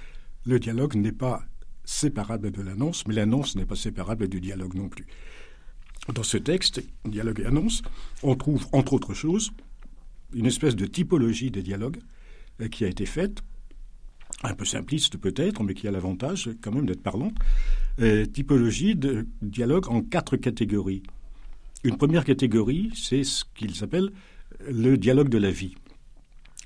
le 0.44 0.58
dialogue 0.58 0.96
n'est 0.96 1.12
pas 1.12 1.44
séparable 1.84 2.50
de 2.50 2.60
l'annonce, 2.60 3.06
mais 3.06 3.14
l'annonce 3.14 3.54
n'est 3.54 3.66
pas 3.66 3.76
séparable 3.76 4.26
du 4.26 4.40
dialogue 4.40 4.74
non 4.74 4.88
plus. 4.88 5.06
Dans 6.12 6.24
ce 6.24 6.38
texte, 6.38 6.82
Dialogue 7.04 7.38
et 7.38 7.46
annonce, 7.46 7.82
on 8.24 8.34
trouve, 8.34 8.66
entre 8.72 8.94
autres 8.94 9.14
choses, 9.14 9.52
une 10.34 10.46
espèce 10.46 10.74
de 10.74 10.86
typologie 10.86 11.52
des 11.52 11.62
dialogues 11.62 12.00
euh, 12.60 12.66
qui 12.66 12.84
a 12.84 12.88
été 12.88 13.06
faite 13.06 13.42
un 14.42 14.54
peu 14.54 14.64
simpliste 14.64 15.18
peut-être, 15.18 15.62
mais 15.62 15.74
qui 15.74 15.86
a 15.86 15.92
l'avantage 15.92 16.50
quand 16.62 16.72
même 16.72 16.86
d'être 16.86 17.02
parlante, 17.02 17.36
euh, 18.00 18.26
typologie 18.26 18.96
de 18.96 19.28
dialogue 19.40 19.88
en 19.88 20.02
quatre 20.02 20.36
catégories. 20.36 21.04
Une 21.84 21.96
première 21.96 22.24
catégorie, 22.24 22.90
c'est 22.96 23.22
ce 23.22 23.44
qu'ils 23.54 23.84
appellent 23.84 24.10
le 24.68 24.96
dialogue 24.96 25.28
de 25.28 25.38
la 25.38 25.52
vie. 25.52 25.76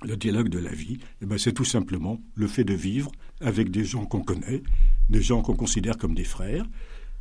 Le 0.02 0.16
dialogue 0.16 0.48
de 0.48 0.58
la 0.58 0.72
vie, 0.72 0.98
eh 1.22 1.26
ben, 1.26 1.38
c'est 1.38 1.52
tout 1.52 1.64
simplement 1.64 2.20
le 2.34 2.46
fait 2.46 2.64
de 2.64 2.74
vivre 2.74 3.10
avec 3.40 3.70
des 3.70 3.84
gens 3.84 4.04
qu'on 4.04 4.22
connaît, 4.22 4.62
des 5.08 5.22
gens 5.22 5.40
qu'on 5.42 5.56
considère 5.56 5.96
comme 5.96 6.14
des 6.14 6.24
frères, 6.24 6.66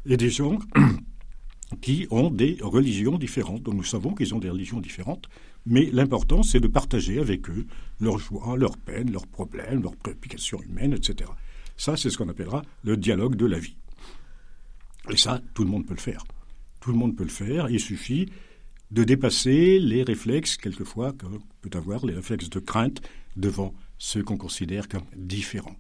et 0.06 0.18
des 0.18 0.30
gens 0.30 0.60
qui 1.82 2.06
ont 2.12 2.30
des 2.30 2.58
religions 2.62 3.18
différentes, 3.18 3.64
dont 3.64 3.74
nous 3.74 3.84
savons 3.84 4.14
qu'ils 4.14 4.36
ont 4.36 4.40
des 4.40 4.50
religions 4.50 4.82
différentes, 4.82 5.30
mais 5.66 5.90
l'important, 5.92 6.44
c'est 6.44 6.60
de 6.60 6.68
partager 6.68 7.20
avec 7.20 7.50
eux 7.50 7.66
leurs 8.00 8.20
joies, 8.20 8.58
leurs 8.58 8.78
peines, 8.78 9.12
leurs 9.12 9.28
problèmes, 9.28 9.82
leurs 9.82 9.96
préoccupations 9.96 10.62
humaines, 10.62 10.94
etc. 10.94 11.30
Ça, 11.78 11.98
c'est 11.98 12.10
ce 12.10 12.18
qu'on 12.18 12.30
appellera 12.30 12.62
le 12.84 12.98
dialogue 12.98 13.36
de 13.36 13.46
la 13.46 13.58
vie. 13.58 13.76
Et 15.10 15.18
ça, 15.18 15.42
tout 15.54 15.64
le 15.64 15.70
monde 15.70 15.86
peut 15.86 15.94
le 15.94 16.00
faire. 16.00 16.24
Tout 16.82 16.92
le 16.92 16.98
monde 16.98 17.16
peut 17.16 17.24
le 17.24 17.30
faire. 17.30 17.70
Il 17.70 17.80
suffit 17.80 18.30
de 18.92 19.04
dépasser 19.04 19.80
les 19.80 20.04
réflexes, 20.04 20.58
quelquefois, 20.58 21.14
qu'on 21.14 21.40
peut 21.62 21.78
avoir, 21.78 22.06
les 22.06 22.14
réflexes 22.14 22.50
de 22.50 22.60
crainte 22.60 23.02
devant 23.36 23.74
ceux 23.98 24.24
qu'on 24.24 24.38
considère 24.38 24.88
comme 24.88 25.06
différents. 25.16 25.76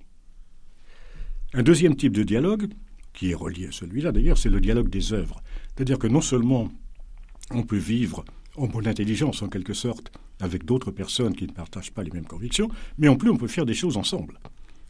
Un 1.53 1.63
deuxième 1.63 1.95
type 1.95 2.13
de 2.13 2.23
dialogue, 2.23 2.67
qui 3.13 3.31
est 3.31 3.35
relié 3.35 3.67
à 3.67 3.71
celui-là 3.71 4.11
d'ailleurs, 4.11 4.37
c'est 4.37 4.49
le 4.49 4.59
dialogue 4.59 4.89
des 4.89 5.13
œuvres. 5.13 5.41
C'est-à-dire 5.73 5.99
que 5.99 6.07
non 6.07 6.21
seulement 6.21 6.69
on 7.51 7.63
peut 7.63 7.77
vivre 7.77 8.25
en 8.57 8.67
bonne 8.67 8.87
intelligence, 8.87 9.41
en 9.41 9.49
quelque 9.49 9.73
sorte, 9.73 10.11
avec 10.39 10.65
d'autres 10.65 10.91
personnes 10.91 11.35
qui 11.35 11.45
ne 11.45 11.51
partagent 11.51 11.91
pas 11.91 12.03
les 12.03 12.11
mêmes 12.11 12.25
convictions, 12.25 12.69
mais 12.97 13.07
en 13.07 13.15
plus, 13.15 13.29
on 13.29 13.37
peut 13.37 13.47
faire 13.47 13.65
des 13.65 13.73
choses 13.73 13.97
ensemble. 13.97 14.39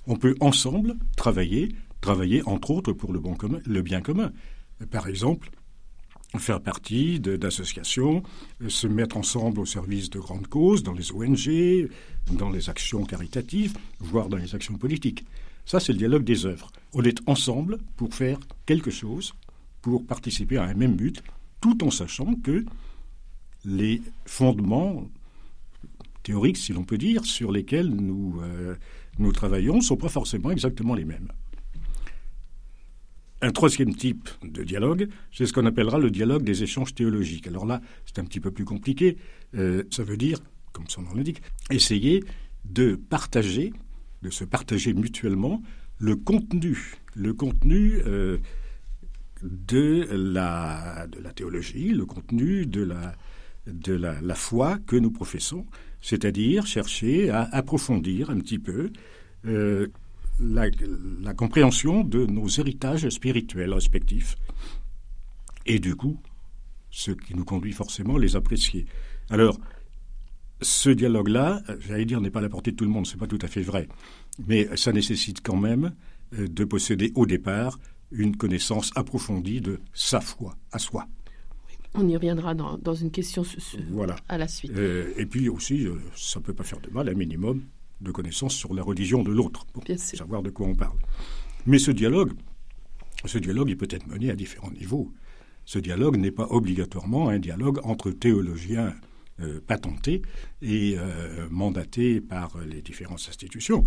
On 0.07 0.15
peut 0.15 0.35
ensemble 0.39 0.95
travailler, 1.17 1.69
travailler 2.01 2.41
entre 2.47 2.71
autres 2.71 2.93
pour 2.93 3.11
le 3.13 3.81
bien 3.81 4.01
commun. 4.01 4.31
Par 4.91 5.07
exemple, 5.07 5.49
faire 6.37 6.61
partie 6.61 7.19
d'associations, 7.19 8.23
se 8.67 8.87
mettre 8.87 9.17
ensemble 9.17 9.59
au 9.59 9.65
service 9.65 10.09
de 10.09 10.19
grandes 10.19 10.47
causes, 10.47 10.83
dans 10.83 10.93
les 10.93 11.11
ONG, 11.11 11.89
dans 12.31 12.49
les 12.49 12.69
actions 12.69 13.03
caritatives, 13.05 13.73
voire 13.99 14.29
dans 14.29 14.37
les 14.37 14.55
actions 14.55 14.77
politiques. 14.77 15.23
Ça, 15.65 15.79
c'est 15.79 15.93
le 15.93 15.97
dialogue 15.97 16.23
des 16.23 16.45
œuvres. 16.45 16.71
On 16.93 17.03
est 17.03 17.19
ensemble 17.27 17.79
pour 17.97 18.13
faire 18.13 18.39
quelque 18.65 18.91
chose, 18.91 19.33
pour 19.81 20.05
participer 20.05 20.57
à 20.57 20.63
un 20.63 20.73
même 20.73 20.95
but, 20.95 21.23
tout 21.61 21.83
en 21.83 21.91
sachant 21.91 22.35
que 22.35 22.65
les 23.63 24.01
fondements 24.25 25.07
théoriques, 26.23 26.57
si 26.57 26.73
l'on 26.73 26.83
peut 26.83 26.97
dire, 26.97 27.25
sur 27.25 27.51
lesquels 27.51 27.89
nous, 27.89 28.39
euh, 28.41 28.75
nous 29.17 29.31
travaillons, 29.31 29.77
ne 29.77 29.81
sont 29.81 29.97
pas 29.97 30.09
forcément 30.09 30.51
exactement 30.51 30.93
les 30.93 31.05
mêmes. 31.05 31.29
Un 33.41 33.51
troisième 33.51 33.93
type 33.93 34.29
de 34.43 34.63
dialogue, 34.63 35.09
c'est 35.31 35.45
ce 35.45 35.53
qu'on 35.53 35.65
appellera 35.65 35.99
le 35.99 36.09
dialogue 36.09 36.43
des 36.43 36.63
échanges 36.63 36.95
théologiques. 36.95 37.47
Alors 37.47 37.65
là, 37.65 37.81
c'est 38.05 38.19
un 38.19 38.25
petit 38.25 38.39
peu 38.39 38.51
plus 38.51 38.65
compliqué. 38.65 39.17
Euh, 39.55 39.83
ça 39.91 40.03
veut 40.03 40.17
dire, 40.17 40.39
comme 40.71 40.87
son 40.87 41.01
nom 41.01 41.13
l'indique, 41.13 41.41
essayer 41.69 42.23
de 42.63 42.95
partager, 42.95 43.73
de 44.21 44.29
se 44.29 44.45
partager 44.45 44.93
mutuellement 44.93 45.61
le 45.99 46.15
contenu, 46.15 46.95
le 47.13 47.33
contenu 47.33 47.99
euh, 48.05 48.37
de, 49.43 50.07
la, 50.11 51.07
de 51.07 51.19
la 51.19 51.31
théologie, 51.31 51.89
le 51.89 52.05
contenu 52.05 52.65
de 52.65 52.83
la, 52.83 53.15
de 53.67 53.93
la, 53.93 54.35
foi 54.35 54.77
que 54.85 54.95
nous 54.95 55.11
professons, 55.11 55.65
c'est-à-dire 56.01 56.67
chercher 56.67 57.29
à 57.29 57.43
approfondir 57.43 58.29
un 58.29 58.39
petit 58.39 58.59
peu 58.59 58.91
euh, 59.45 59.87
la, 60.39 61.33
compréhension 61.33 62.03
de 62.03 62.25
nos 62.25 62.47
héritages 62.47 63.07
spirituels 63.09 63.73
respectifs 63.73 64.35
et 65.65 65.79
du 65.79 65.95
coup, 65.95 66.19
ce 66.91 67.11
qui 67.11 67.35
nous 67.35 67.45
conduit 67.45 67.73
forcément 67.73 68.15
à 68.15 68.19
les 68.19 68.35
apprécier. 68.35 68.85
Alors, 69.29 69.59
ce 70.61 70.89
dialogue-là, 70.89 71.61
j'allais 71.79 72.05
dire, 72.05 72.21
n'est 72.21 72.29
pas 72.29 72.39
à 72.39 72.43
la 72.43 72.49
portée 72.49 72.71
de 72.71 72.75
tout 72.75 72.85
le 72.85 72.91
monde, 72.91 73.07
c'est 73.07 73.17
pas 73.17 73.27
tout 73.27 73.39
à 73.41 73.47
fait 73.47 73.61
vrai, 73.61 73.87
mais 74.47 74.69
ça 74.77 74.93
nécessite 74.93 75.41
quand 75.41 75.57
même 75.57 75.93
euh, 76.33 76.47
de 76.47 76.63
posséder 76.63 77.11
au 77.15 77.25
départ 77.25 77.79
une 78.11 78.37
connaissance 78.37 78.91
approfondie 78.95 79.61
de 79.61 79.79
sa 79.93 80.21
foi 80.21 80.55
à 80.71 80.79
soi. 80.79 81.07
On 81.95 82.07
y 82.07 82.15
reviendra 82.15 82.53
dans, 82.53 82.93
une 82.93 83.09
question 83.09 83.43
voilà. 83.89 84.17
à 84.27 84.37
la 84.37 84.47
suite. 84.47 84.71
Euh, 84.75 85.13
et 85.17 85.25
puis 85.25 85.47
aussi, 85.47 85.87
euh, 85.87 85.95
ça 86.15 86.39
ne 86.39 86.45
peut 86.45 86.53
pas 86.53 86.63
faire 86.63 86.81
de 86.81 86.89
mal, 86.89 87.07
un 87.07 87.13
minimum 87.13 87.63
de 88.01 88.11
connaissances 88.11 88.55
sur 88.55 88.73
la 88.73 88.83
religion 88.83 89.23
de 89.23 89.31
l'autre, 89.31 89.65
pour 89.67 89.83
savoir 89.97 90.43
de 90.43 90.49
quoi 90.49 90.67
on 90.67 90.75
parle. 90.75 90.97
Mais 91.65 91.79
ce 91.79 91.91
dialogue, 91.91 92.33
ce 93.25 93.37
dialogue, 93.37 93.69
il 93.69 93.77
peut 93.77 93.87
être 93.89 94.07
mené 94.07 94.29
à 94.29 94.35
différents 94.35 94.71
niveaux. 94.71 95.11
Ce 95.65 95.79
dialogue 95.79 96.17
n'est 96.17 96.31
pas 96.31 96.47
obligatoirement 96.49 97.29
un 97.29 97.39
dialogue 97.39 97.79
entre 97.83 98.11
théologiens 98.11 98.93
euh, 99.41 99.59
patentés 99.65 100.21
et 100.61 100.97
mandatés 101.49 102.21
par 102.21 102.57
les 102.59 102.81
différentes 102.81 103.25
institutions. 103.27 103.83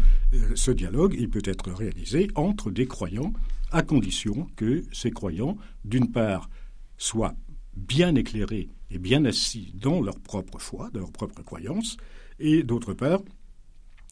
ce 0.54 0.70
dialogue, 0.70 1.14
il 1.18 1.30
peut 1.30 1.42
être 1.44 1.70
réalisé 1.70 2.28
entre 2.34 2.70
des 2.70 2.86
croyants 2.86 3.32
à 3.70 3.82
condition 3.82 4.48
que 4.56 4.84
ces 4.92 5.10
croyants, 5.10 5.56
d'une 5.84 6.10
part, 6.10 6.48
soient 6.96 7.34
bien 7.76 8.14
éclairés 8.14 8.68
et 8.90 8.98
bien 8.98 9.24
assis 9.24 9.72
dans 9.74 10.00
leur 10.00 10.18
propre 10.18 10.58
foi, 10.58 10.90
dans 10.92 11.00
leur 11.00 11.12
propre 11.12 11.42
croyance, 11.42 11.96
et 12.38 12.62
d'autre 12.62 12.94
part, 12.94 13.20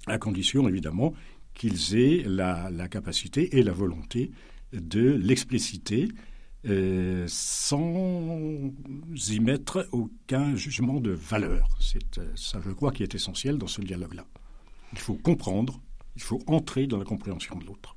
à 0.07 0.19
condition 0.19 0.69
évidemment 0.69 1.15
qu'ils 1.55 1.97
aient 1.97 2.23
la, 2.27 2.89
capacité 2.89 3.59
et 3.59 3.63
la 3.63 3.73
volonté 3.73 4.31
de 4.73 5.11
l'expliciter 5.11 6.09
euh, 6.69 7.25
sans 7.29 8.73
y 9.31 9.41
mettre 9.41 9.89
aucun 9.93 10.57
jugement 10.57 11.01
de 11.01 11.11
valeur. 11.11 11.69
C'est 11.81 12.19
euh, 12.19 12.27
ça, 12.35 12.61
je 12.65 12.73
crois, 12.73 12.91
qui 12.91 13.03
est 13.03 13.15
essentiel 13.15 13.57
dans 13.57 13.69
ce 13.69 13.81
dialogue-là. 13.81 14.27
Il 14.93 14.99
faut 14.99 15.15
comprendre, 15.15 15.81
il 16.17 16.23
faut 16.23 16.41
entrer 16.47 16.87
dans 16.87 16.99
la 16.99 17.05
compréhension 17.05 17.57
de 17.57 17.65
l'autre. 17.65 17.97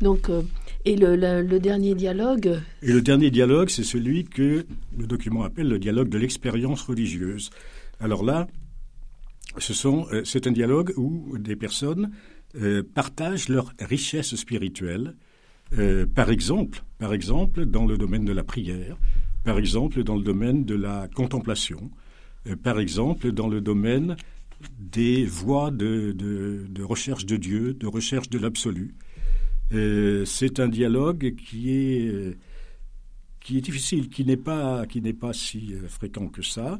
Donc, 0.00 0.30
euh, 0.30 0.42
et 0.86 0.96
le, 0.96 1.58
dernier 1.58 1.94
dialogue? 1.94 2.60
Et 2.82 2.92
le 2.92 3.02
dernier 3.02 3.30
dialogue, 3.30 3.68
c'est 3.68 3.84
celui 3.84 4.24
que 4.24 4.64
le 4.96 5.06
document 5.06 5.42
appelle 5.42 5.68
le 5.68 5.78
dialogue 5.78 6.08
de 6.08 6.16
l'expérience 6.16 6.82
religieuse. 6.82 7.50
Alors 8.00 8.24
là, 8.24 8.46
ce 9.58 9.74
sont, 9.74 10.06
euh, 10.12 10.22
c'est 10.24 10.46
un 10.46 10.52
dialogue 10.52 10.92
où 10.96 11.36
des 11.38 11.56
personnes 11.56 12.10
euh, 12.56 12.82
partagent 12.82 13.48
leur 13.48 13.72
richesse 13.80 14.34
spirituelle, 14.34 15.14
par 16.16 16.30
exemple, 16.30 16.82
par 16.98 17.14
exemple 17.14 17.64
dans 17.64 17.86
le 17.86 17.96
domaine 17.96 18.24
de 18.24 18.32
la 18.32 18.42
prière, 18.42 18.96
par 19.44 19.56
exemple 19.56 20.02
dans 20.02 20.16
le 20.16 20.24
domaine 20.24 20.64
de 20.64 20.74
la 20.74 21.06
contemplation, 21.14 21.92
par 22.64 22.80
exemple 22.80 23.30
dans 23.30 23.46
le 23.46 23.60
domaine 23.60 24.16
des 24.80 25.24
voies 25.24 25.70
de, 25.70 26.10
de 26.10 26.82
recherche 26.82 27.24
de 27.24 27.36
Dieu, 27.36 27.74
de 27.74 27.86
recherche 27.86 28.28
de 28.28 28.40
l'absolu. 28.40 28.96
Euh, 29.72 30.24
c'est 30.24 30.58
un 30.58 30.68
dialogue 30.68 31.34
qui 31.36 31.70
est 31.70 32.08
euh, 32.08 32.36
qui 33.40 33.56
est 33.56 33.60
difficile, 33.60 34.08
qui 34.08 34.24
n'est 34.24 34.36
pas 34.36 34.86
qui 34.86 35.00
n'est 35.00 35.12
pas 35.12 35.32
si 35.32 35.72
euh, 35.72 35.86
fréquent 35.88 36.28
que 36.28 36.42
ça. 36.42 36.78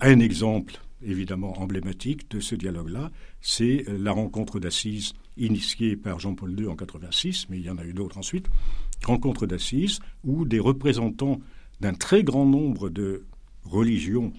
un 0.00 0.20
exemple 0.20 0.74
évidemment 1.04 1.60
emblématique 1.60 2.30
de 2.30 2.40
ce 2.40 2.54
dialogue-là, 2.54 3.10
c'est 3.40 3.84
la 3.88 4.12
rencontre 4.12 4.60
d'assises 4.60 5.14
initiée 5.36 5.96
par 5.96 6.18
Jean-Paul 6.18 6.58
II 6.58 6.68
en 6.68 6.76
86, 6.76 7.46
mais 7.50 7.58
il 7.58 7.64
y 7.64 7.70
en 7.70 7.78
a 7.78 7.84
eu 7.84 7.92
d'autres 7.92 8.18
ensuite. 8.18 8.46
Rencontre 9.04 9.46
d'assises 9.46 10.00
où 10.22 10.44
des 10.44 10.60
représentants 10.60 11.40
d'un 11.80 11.94
très 11.94 12.22
grand 12.22 12.46
nombre 12.46 12.88
de 12.88 13.24
religions 13.64 14.32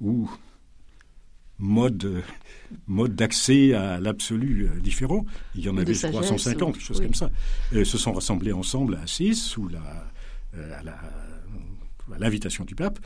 ou 0.00 0.30
mode, 1.58 2.22
mode 2.86 3.14
d'accès 3.14 3.72
à 3.72 3.98
l'absolu 3.98 4.68
euh, 4.68 4.80
différent. 4.80 5.24
Il 5.54 5.64
y 5.64 5.68
en 5.68 5.76
avait 5.76 5.94
350, 5.94 6.74
quelque 6.74 6.82
chose 6.84 7.00
comme 7.00 7.14
ça. 7.14 7.30
Et 7.72 7.84
se 7.84 7.98
sont 7.98 8.12
rassemblés 8.12 8.52
ensemble 8.52 8.96
à 8.96 9.02
Assise 9.02 9.42
sous 9.42 9.68
la, 9.68 10.06
euh, 10.54 10.80
à 12.12 12.18
l'invitation 12.18 12.64
du 12.64 12.74
pape, 12.74 12.98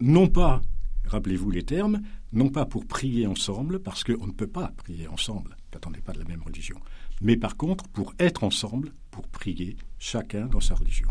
non 0.00 0.28
pas, 0.28 0.62
rappelez-vous 1.06 1.50
les 1.50 1.62
termes, 1.62 2.00
non 2.32 2.48
pas 2.48 2.66
pour 2.66 2.86
prier 2.86 3.26
ensemble, 3.26 3.80
parce 3.80 4.04
qu'on 4.04 4.26
ne 4.26 4.32
peut 4.32 4.46
pas 4.46 4.72
prier 4.76 5.08
ensemble 5.08 5.56
quand 5.72 5.86
on 5.86 5.90
n'est 5.90 6.00
pas 6.00 6.12
de 6.12 6.18
la 6.18 6.24
même 6.24 6.42
religion, 6.42 6.76
mais 7.20 7.36
par 7.36 7.56
contre 7.56 7.88
pour 7.88 8.14
être 8.18 8.44
ensemble, 8.44 8.92
pour 9.10 9.26
prier 9.28 9.76
chacun 9.98 10.46
dans 10.46 10.60
sa 10.60 10.74
religion. 10.74 11.08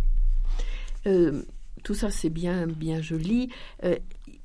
Euh, 1.06 1.43
tout 1.84 1.93
ça, 1.93 2.10
c'est 2.10 2.29
bien, 2.29 2.65
bien 2.67 3.01
joli 3.01 3.49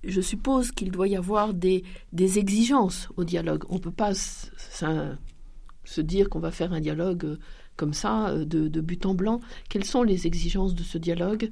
je 0.04 0.20
suppose 0.20 0.72
qu'il 0.72 0.90
doit 0.90 1.08
y 1.08 1.16
avoir 1.16 1.54
des, 1.54 1.84
des, 2.12 2.38
exigences 2.38 3.08
au 3.16 3.24
dialogue. 3.24 3.64
On 3.68 3.74
ne 3.74 3.80
peut 3.80 3.90
pas 3.90 4.14
se 4.14 6.00
dire 6.00 6.28
qu'on 6.28 6.40
va 6.40 6.50
faire 6.50 6.72
un 6.72 6.80
dialogue 6.80 7.24
euh, 7.24 7.38
comme 7.76 7.92
ça, 7.92 8.28
euh, 8.28 8.44
de, 8.44 8.68
de, 8.68 8.80
but 8.80 9.06
en 9.06 9.14
blanc. 9.14 9.40
Quelles 9.68 9.84
sont 9.84 10.02
les 10.02 10.26
exigences 10.26 10.74
de 10.74 10.82
ce 10.82 10.98
dialogue? 10.98 11.50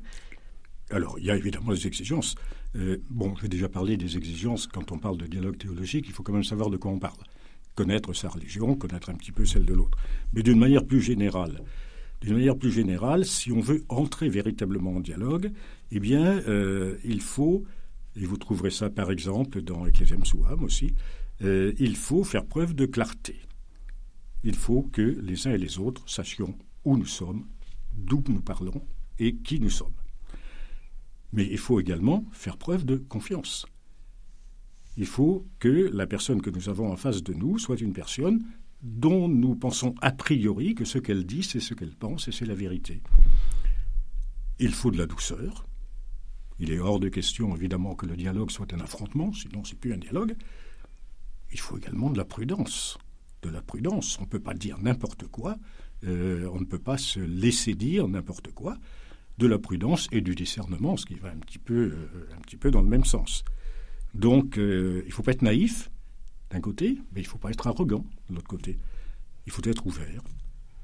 Alors, 0.91 1.19
il 1.19 1.27
y 1.27 1.31
a 1.31 1.37
évidemment 1.37 1.73
des 1.73 1.87
exigences. 1.87 2.37
Euh, 2.77 2.99
bon, 3.11 3.35
j'ai 3.41 3.49
déjà 3.49 3.69
parlé 3.69 3.97
des 3.97 4.17
exigences. 4.17 4.67
Quand 4.67 4.93
on 4.93 4.99
parle 4.99 5.17
de 5.17 5.27
dialogue 5.27 5.59
théologique, 5.59 6.07
il 6.09 6.13
faut 6.13 6.23
quand 6.23 6.33
même 6.33 6.45
savoir 6.45 6.71
de 6.71 6.77
quoi 6.77 6.91
on 6.91 6.99
parle. 6.99 7.19
Connaître 7.75 8.13
sa 8.13 8.29
religion, 8.29 8.75
connaître 8.75 9.11
un 9.11 9.15
petit 9.15 9.33
peu 9.33 9.45
celle 9.45 9.65
de 9.65 9.75
l'autre. 9.75 9.99
Mais 10.33 10.43
d'une 10.43 10.59
manière 10.59 10.85
plus 10.85 11.01
générale, 11.01 11.63
d'une 12.21 12.35
manière 12.35 12.57
plus 12.57 12.73
générale, 12.73 13.25
si 13.25 13.53
on 13.53 13.61
veut 13.61 13.85
entrer 13.89 14.29
véritablement 14.29 14.97
en 14.97 15.01
dialogue, 15.01 15.53
eh 15.91 16.01
bien, 16.01 16.41
il 17.05 17.21
faut 17.21 17.65
et 18.17 18.25
vous 18.25 18.37
trouverez 18.37 18.71
ça 18.71 18.91
par 18.91 19.11
exemple 19.11 19.61
dans 19.63 19.87
Ecclesiam 19.87 20.25
Suam 20.25 20.65
aussi, 20.65 20.95
euh, 21.43 21.73
il 21.79 21.97
faut 21.97 22.25
faire 22.25 22.47
preuve 22.47 22.75
de 22.75 22.87
clarté. 22.87 23.37
Il 24.43 24.55
faut 24.55 24.83
que 24.83 25.03
les 25.03 25.47
uns 25.47 25.53
et 25.53 25.59
les 25.59 25.79
autres 25.79 26.09
sachions 26.09 26.57
où 26.85 26.97
nous 26.97 27.07
sommes, 27.07 27.47
d'où 27.93 28.23
nous 28.29 28.41
parlons 28.41 28.81
et 29.19 29.37
qui 29.37 29.61
nous 29.61 29.71
sommes. 29.71 29.93
Mais 31.33 31.47
il 31.51 31.59
faut 31.59 31.81
également 31.81 32.25
faire 32.33 32.57
preuve 32.57 32.85
de 32.85 32.97
confiance. 32.97 33.67
Il 34.97 35.07
faut 35.07 35.47
que 35.59 35.91
la 35.93 36.07
personne 36.07 36.41
que 36.41 36.51
nous 36.51 36.69
avons 36.69 36.91
en 36.91 36.97
face 36.97 37.23
de 37.23 37.35
nous 37.35 37.59
soit 37.59 37.81
une 37.81 37.93
personne 37.93 38.45
dont 38.83 39.29
nous 39.29 39.55
pensons 39.55 39.95
a 40.01 40.13
priori 40.13 40.75
que 40.75 40.85
ce 40.85 40.99
qu'elle 40.99 41.27
dit, 41.27 41.43
c'est 41.43 41.61
ce 41.61 41.75
qu'elle 41.75 41.95
pense 41.95 42.29
et 42.29 42.33
c'est 42.33 42.47
la 42.47 42.55
vérité. 42.55 43.03
Il 44.59 44.73
faut 44.73 44.91
de 44.91 44.99
la 44.99 45.07
douceur, 45.07 45.67
il 46.59 46.73
est 46.73 46.79
hors 46.79 47.01
de 47.01 47.09
question, 47.09 47.55
évidemment, 47.55 47.95
que 47.95 48.07
le 48.07 48.17
dialogue 48.17 48.51
soit 48.51 48.73
un 48.73 48.81
affrontement, 48.81 49.33
sinon 49.33 49.65
c'est 49.65 49.79
plus 49.79 49.93
un 49.93 49.99
dialogue. 49.99 50.35
Il 51.53 51.61
faut 51.61 51.77
également 51.77 52.11
de 52.11 52.17
la 52.17 52.25
prudence. 52.25 52.99
De 53.43 53.51
la 53.51 53.61
prudence. 53.61 54.19
On 54.19 54.23
ne 54.23 54.29
peut 54.29 54.41
pas 54.41 54.55
dire 54.55 54.79
n'importe 54.79 55.27
quoi. 55.27 55.59
Euh, 56.05 56.49
on 56.53 56.61
ne 56.61 56.65
peut 56.65 56.79
pas 56.79 56.99
se 56.99 57.21
laisser 57.21 57.75
dire 57.75 58.09
n'importe 58.09 58.53
quoi. 58.53 58.79
De 59.39 59.47
la 59.47 59.59
prudence 59.59 60.09
et 60.13 60.21
du 60.21 60.35
discernement, 60.35 60.97
ce 60.97 61.07
qui 61.07 61.15
va 61.15 61.29
un 61.29 61.39
petit 61.39 61.59
peu, 61.59 61.93
euh, 61.93 62.29
un 62.37 62.41
petit 62.41 62.57
peu 62.57 62.71
dans 62.71 62.81
le 62.81 62.89
même 62.89 63.05
sens. 63.05 63.45
Donc, 64.15 64.57
euh, 64.57 65.03
il 65.05 65.09
ne 65.09 65.13
faut 65.13 65.23
pas 65.23 65.33
être 65.33 65.43
naïf 65.43 65.91
d'un 66.51 66.61
côté, 66.61 66.99
mais 67.13 67.21
il 67.21 67.25
ne 67.25 67.29
faut 67.29 67.39
pas 67.39 67.51
être 67.51 67.67
arrogant 67.67 68.05
de 68.31 68.35
l'autre 68.35 68.49
côté. 68.49 68.79
Il 69.47 69.53
faut 69.53 69.63
être 69.65 69.87
ouvert. 69.87 70.23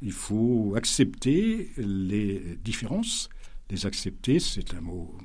Il 0.03 0.13
faut 0.13 0.75
accepter 0.77 1.71
les 1.79 2.59
différences. 2.63 3.31
Les 3.71 3.87
accepter, 3.87 4.39
c'est 4.39 4.75
un 4.75 4.81
mot 4.81 5.17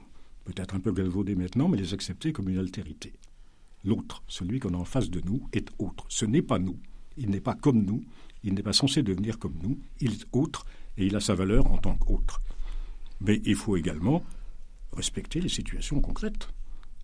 peut-être 0.46 0.76
un 0.76 0.80
peu 0.80 0.94
galvaudé 0.94 1.36
maintenant, 1.36 1.68
mais 1.68 1.78
les 1.78 1.94
accepter 1.94 2.32
comme 2.32 2.48
une 2.48 2.58
altérité. 2.58 3.14
L'autre, 3.84 4.24
celui 4.28 4.60
qu'on 4.60 4.74
a 4.74 4.78
en 4.78 4.86
face 4.86 5.10
de 5.10 5.22
nous, 5.26 5.48
est 5.52 5.70
autre. 5.80 6.06
Ce 6.08 6.26
n'est 6.26 6.42
pas 6.42 6.60
nous. 6.60 6.78
Il 7.18 7.30
n'est 7.30 7.42
pas 7.42 7.56
comme 7.56 7.84
nous. 7.84 8.04
Il 8.44 8.54
n'est 8.54 8.64
pas 8.64 8.74
censé 8.74 9.04
devenir 9.04 9.40
comme 9.40 9.56
nous. 9.62 9.78
Il 10.00 10.14
est 10.14 10.26
autre 10.32 10.66
et 10.98 11.06
il 11.06 11.16
a 11.16 11.20
sa 11.20 11.36
valeur 11.36 11.72
en 11.72 11.78
tant 11.78 11.96
qu'autre. 11.96 12.42
Mais 13.22 13.42
il 13.46 13.56
faut 13.56 13.78
également 13.78 14.24
respecter 14.94 15.40
les 15.42 15.50
situations 15.50 16.02
concrètes 16.02 16.50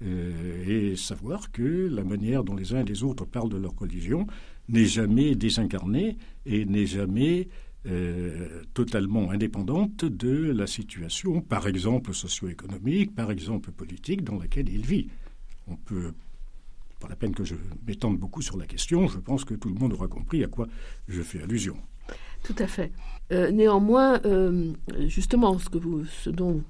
euh, 0.01 0.91
et 0.91 0.95
savoir 0.95 1.51
que 1.51 1.87
la 1.87 2.03
manière 2.03 2.43
dont 2.43 2.55
les 2.55 2.73
uns 2.73 2.81
et 2.81 2.85
les 2.85 3.03
autres 3.03 3.25
parlent 3.25 3.49
de 3.49 3.57
leur 3.57 3.75
religion 3.77 4.27
n'est 4.69 4.85
jamais 4.85 5.35
désincarnée 5.35 6.17
et 6.45 6.65
n'est 6.65 6.85
jamais 6.85 7.47
euh, 7.85 8.63
totalement 8.73 9.31
indépendante 9.31 10.05
de 10.05 10.51
la 10.51 10.67
situation, 10.67 11.41
par 11.41 11.67
exemple 11.67 12.13
socio-économique, 12.13 13.13
par 13.13 13.29
exemple 13.29 13.71
politique, 13.71 14.23
dans 14.23 14.39
laquelle 14.39 14.69
il 14.69 14.85
vit. 14.85 15.09
On 15.67 15.75
peut, 15.75 16.13
pas 16.99 17.09
la 17.09 17.15
peine 17.15 17.35
que 17.35 17.43
je 17.43 17.55
m'étende 17.85 18.17
beaucoup 18.17 18.41
sur 18.41 18.57
la 18.57 18.65
question, 18.65 19.07
je 19.07 19.19
pense 19.19 19.43
que 19.43 19.53
tout 19.53 19.69
le 19.69 19.75
monde 19.75 19.93
aura 19.93 20.07
compris 20.07 20.43
à 20.43 20.47
quoi 20.47 20.67
je 21.09 21.21
fais 21.21 21.43
allusion. 21.43 21.77
Tout 22.43 22.55
à 22.59 22.67
fait. 22.67 22.91
Euh, 23.31 23.51
néanmoins, 23.51 24.19
justement, 25.07 25.57
ce, 25.57 25.69
que 25.69 25.77
vous, 25.77 26.03
dont 26.27 26.61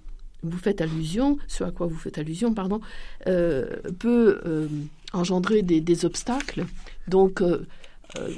vous 0.44 0.58
faites 0.58 0.82
allusion, 0.82 1.38
ce 1.48 1.64
à 1.64 1.72
quoi 1.72 1.88
vous 1.88 1.98
faites 1.98 2.18
allusion, 2.18 2.54
pardon, 2.54 2.82
euh, 3.28 3.66
peut 3.98 4.42
euh, 4.46 4.68
engendrer 5.14 5.62
des, 5.62 6.06
obstacles. 6.06 6.66
Donc, 7.08 7.42
euh, 7.42 7.66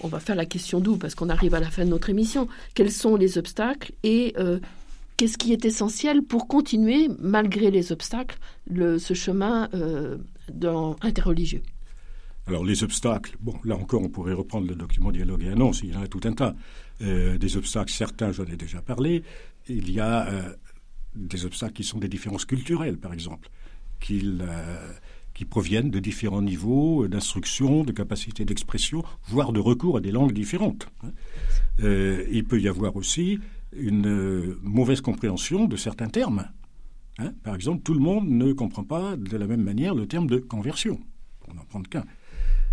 on 0.03 0.07
va 0.07 0.19
faire 0.19 0.35
la 0.35 0.45
question 0.45 0.79
d'où, 0.79 0.97
parce 0.97 1.15
qu'on 1.15 1.29
arrive 1.29 1.55
à 1.55 1.59
la 1.59 1.69
fin 1.69 1.83
de 1.83 1.89
notre 1.89 2.09
émission. 2.09 2.47
Quels 2.75 2.91
sont 2.91 3.15
les 3.15 3.37
obstacles 3.37 3.91
et 4.03 4.33
qu'est-ce 5.17 5.37
qui 5.37 5.51
est 5.51 5.65
essentiel 5.65 6.21
pour 6.21 6.47
continuer, 6.47 7.09
malgré 7.19 7.71
les 7.71 7.91
obstacles, 7.91 8.37
le, 8.67 8.99
ce 8.99 9.13
chemin 9.13 9.69
interreligieux? 11.01 11.63
Alors 12.47 12.63
les 12.63 12.83
obstacles, 12.83 13.35
bon 13.39 13.55
là 13.63 13.75
encore 13.75 14.03
on 14.03 14.09
pourrait 14.09 14.33
reprendre 14.33 14.67
le 14.67 14.75
document 14.75 15.11
dialogue 15.11 15.43
et 15.43 15.49
annonce, 15.49 15.81
il 15.83 15.93
y 15.93 15.95
en 15.95 16.01
a 16.01 16.07
tout 16.07 16.21
un 16.25 16.33
tas. 16.33 16.55
des 16.99 17.57
obstacles, 17.57 17.91
certains 17.91 18.31
j'en 18.31 18.45
ai 18.45 18.55
déjà 18.55 18.81
parlé. 18.81 19.23
Il 19.67 19.91
y 19.91 19.99
a 19.99 20.55
des 21.15 21.45
obstacles 21.45 21.73
qui 21.73 21.83
sont 21.83 21.97
des 21.97 22.07
différences 22.07 22.45
culturelles, 22.45 22.97
par 22.97 23.13
exemple, 23.13 23.49
euh, 24.11 24.91
qui 25.33 25.45
proviennent 25.45 25.89
de 25.89 25.99
différents 25.99 26.41
niveaux 26.41 27.07
d'instruction, 27.07 27.83
de 27.83 27.91
capacité 27.91 28.45
d'expression, 28.45 29.03
voire 29.27 29.51
de 29.51 29.59
recours 29.59 29.97
à 29.97 30.01
des 30.01 30.11
langues 30.11 30.33
différentes. 30.33 30.87
Hein. 31.03 31.11
Euh, 31.81 32.25
il 32.31 32.45
peut 32.45 32.61
y 32.61 32.67
avoir 32.67 32.95
aussi 32.95 33.39
une 33.75 34.07
euh, 34.07 34.59
mauvaise 34.61 35.01
compréhension 35.01 35.65
de 35.65 35.75
certains 35.75 36.07
termes. 36.07 36.47
Hein. 37.17 37.33
Par 37.43 37.55
exemple, 37.55 37.81
tout 37.83 37.93
le 37.93 37.99
monde 37.99 38.29
ne 38.29 38.53
comprend 38.53 38.83
pas 38.83 39.17
de 39.17 39.35
la 39.35 39.47
même 39.47 39.63
manière 39.63 39.93
le 39.93 40.07
terme 40.07 40.27
de 40.27 40.37
conversion, 40.37 40.99
pour 41.41 41.53
n'en 41.53 41.65
prendre 41.65 41.89
qu'un. 41.89 42.05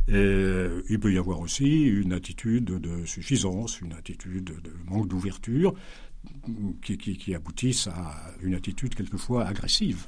Il 0.08 0.98
peut 1.00 1.12
y 1.12 1.18
avoir 1.18 1.40
aussi 1.40 1.82
une 1.82 2.12
attitude 2.12 2.64
de 2.64 3.04
suffisance, 3.06 3.80
une 3.80 3.92
attitude 3.92 4.44
de 4.44 4.72
manque 4.86 5.08
d'ouverture, 5.08 5.74
qui, 6.82 7.34
aboutissent 7.34 7.88
à 7.88 8.32
une 8.42 8.54
attitude 8.54 8.94
quelquefois 8.94 9.44
agressive. 9.46 10.06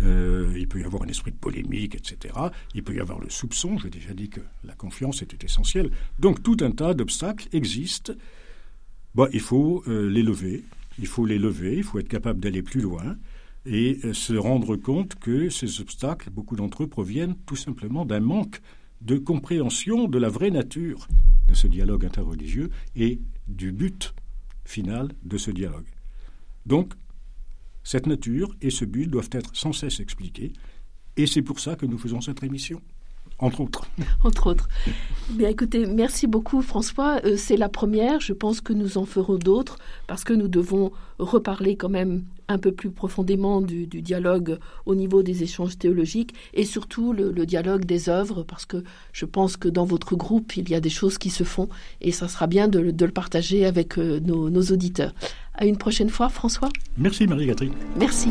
Euh, 0.00 0.52
il 0.56 0.66
peut 0.66 0.80
y 0.80 0.84
avoir 0.84 1.02
un 1.02 1.08
esprit 1.08 1.30
de 1.30 1.36
polémique, 1.36 1.94
etc. 1.94 2.34
Il 2.74 2.82
peut 2.82 2.94
y 2.94 3.00
avoir 3.00 3.20
le 3.20 3.30
soupçon. 3.30 3.78
J'ai 3.78 3.90
déjà 3.90 4.12
dit 4.14 4.28
que 4.28 4.40
la 4.64 4.74
confiance 4.74 5.22
était 5.22 5.44
essentielle. 5.44 5.90
Donc 6.18 6.42
tout 6.42 6.56
un 6.60 6.70
tas 6.70 6.94
d'obstacles 6.94 7.48
existent. 7.52 8.12
Bon, 9.14 9.28
il 9.32 9.40
faut 9.40 9.84
euh, 9.86 10.08
les 10.08 10.22
lever. 10.22 10.64
Il 10.98 11.06
faut 11.06 11.26
les 11.26 11.38
lever. 11.38 11.76
Il 11.76 11.84
faut 11.84 11.98
être 11.98 12.08
capable 12.08 12.40
d'aller 12.40 12.62
plus 12.62 12.80
loin 12.80 13.16
et 13.64 14.00
euh, 14.04 14.12
se 14.12 14.32
rendre 14.32 14.76
compte 14.76 15.14
que 15.16 15.50
ces 15.50 15.80
obstacles, 15.80 16.30
beaucoup 16.30 16.56
d'entre 16.56 16.82
eux 16.82 16.88
proviennent 16.88 17.36
tout 17.46 17.56
simplement 17.56 18.04
d'un 18.04 18.20
manque 18.20 18.60
de 19.02 19.18
compréhension 19.18 20.08
de 20.08 20.18
la 20.18 20.28
vraie 20.28 20.50
nature 20.50 21.08
de 21.48 21.54
ce 21.54 21.66
dialogue 21.66 22.04
interreligieux 22.04 22.70
et 22.96 23.20
du 23.48 23.72
but 23.72 24.14
finale 24.64 25.12
de 25.24 25.36
ce 25.36 25.50
dialogue. 25.50 25.86
Donc, 26.66 26.94
cette 27.82 28.06
nature 28.06 28.54
et 28.60 28.70
ce 28.70 28.84
but 28.84 29.06
doivent 29.08 29.30
être 29.32 29.54
sans 29.56 29.72
cesse 29.72 30.00
expliqués, 30.00 30.52
et 31.16 31.26
c'est 31.26 31.42
pour 31.42 31.58
ça 31.58 31.74
que 31.74 31.84
nous 31.86 31.98
faisons 31.98 32.20
cette 32.20 32.42
émission 32.42 32.80
entre 33.42 33.60
autres. 33.60 33.86
entre 34.24 34.46
autres. 34.46 34.68
Bien 35.30 35.48
écoutez, 35.48 35.86
merci 35.86 36.26
beaucoup 36.26 36.62
François. 36.62 37.20
Euh, 37.24 37.36
c'est 37.36 37.56
la 37.56 37.68
première, 37.68 38.20
je 38.20 38.32
pense 38.32 38.60
que 38.60 38.72
nous 38.72 38.96
en 38.98 39.04
ferons 39.04 39.36
d'autres 39.36 39.76
parce 40.06 40.24
que 40.24 40.32
nous 40.32 40.48
devons 40.48 40.92
reparler 41.18 41.76
quand 41.76 41.88
même 41.88 42.22
un 42.48 42.58
peu 42.58 42.72
plus 42.72 42.90
profondément 42.90 43.60
du, 43.60 43.86
dialogue 43.86 44.58
au 44.86 44.94
niveau 44.94 45.22
des 45.22 45.42
échanges 45.42 45.78
théologiques 45.78 46.34
et 46.54 46.64
surtout 46.64 47.12
le, 47.12 47.32
dialogue 47.46 47.84
des 47.84 48.08
œuvres 48.08 48.42
parce 48.42 48.64
que 48.64 48.84
je 49.12 49.24
pense 49.24 49.56
que 49.56 49.68
dans 49.68 49.84
votre 49.84 50.16
groupe 50.16 50.56
il 50.56 50.68
y 50.70 50.74
a 50.74 50.80
des 50.80 50.90
choses 50.90 51.18
qui 51.18 51.30
se 51.30 51.44
font 51.44 51.68
et 52.00 52.12
ça 52.12 52.28
sera 52.28 52.46
bien 52.46 52.68
de, 52.68 52.78
le 52.78 52.92
partager 53.12 53.64
avec 53.66 53.98
euh, 53.98 54.20
nos, 54.20 54.50
nos 54.50 54.62
auditeurs. 54.62 55.14
À 55.54 55.66
une 55.66 55.76
prochaine 55.76 56.10
fois 56.10 56.28
François. 56.28 56.68
Merci 56.96 57.26
Marie-Catherine. 57.26 57.74
Merci. 57.98 58.28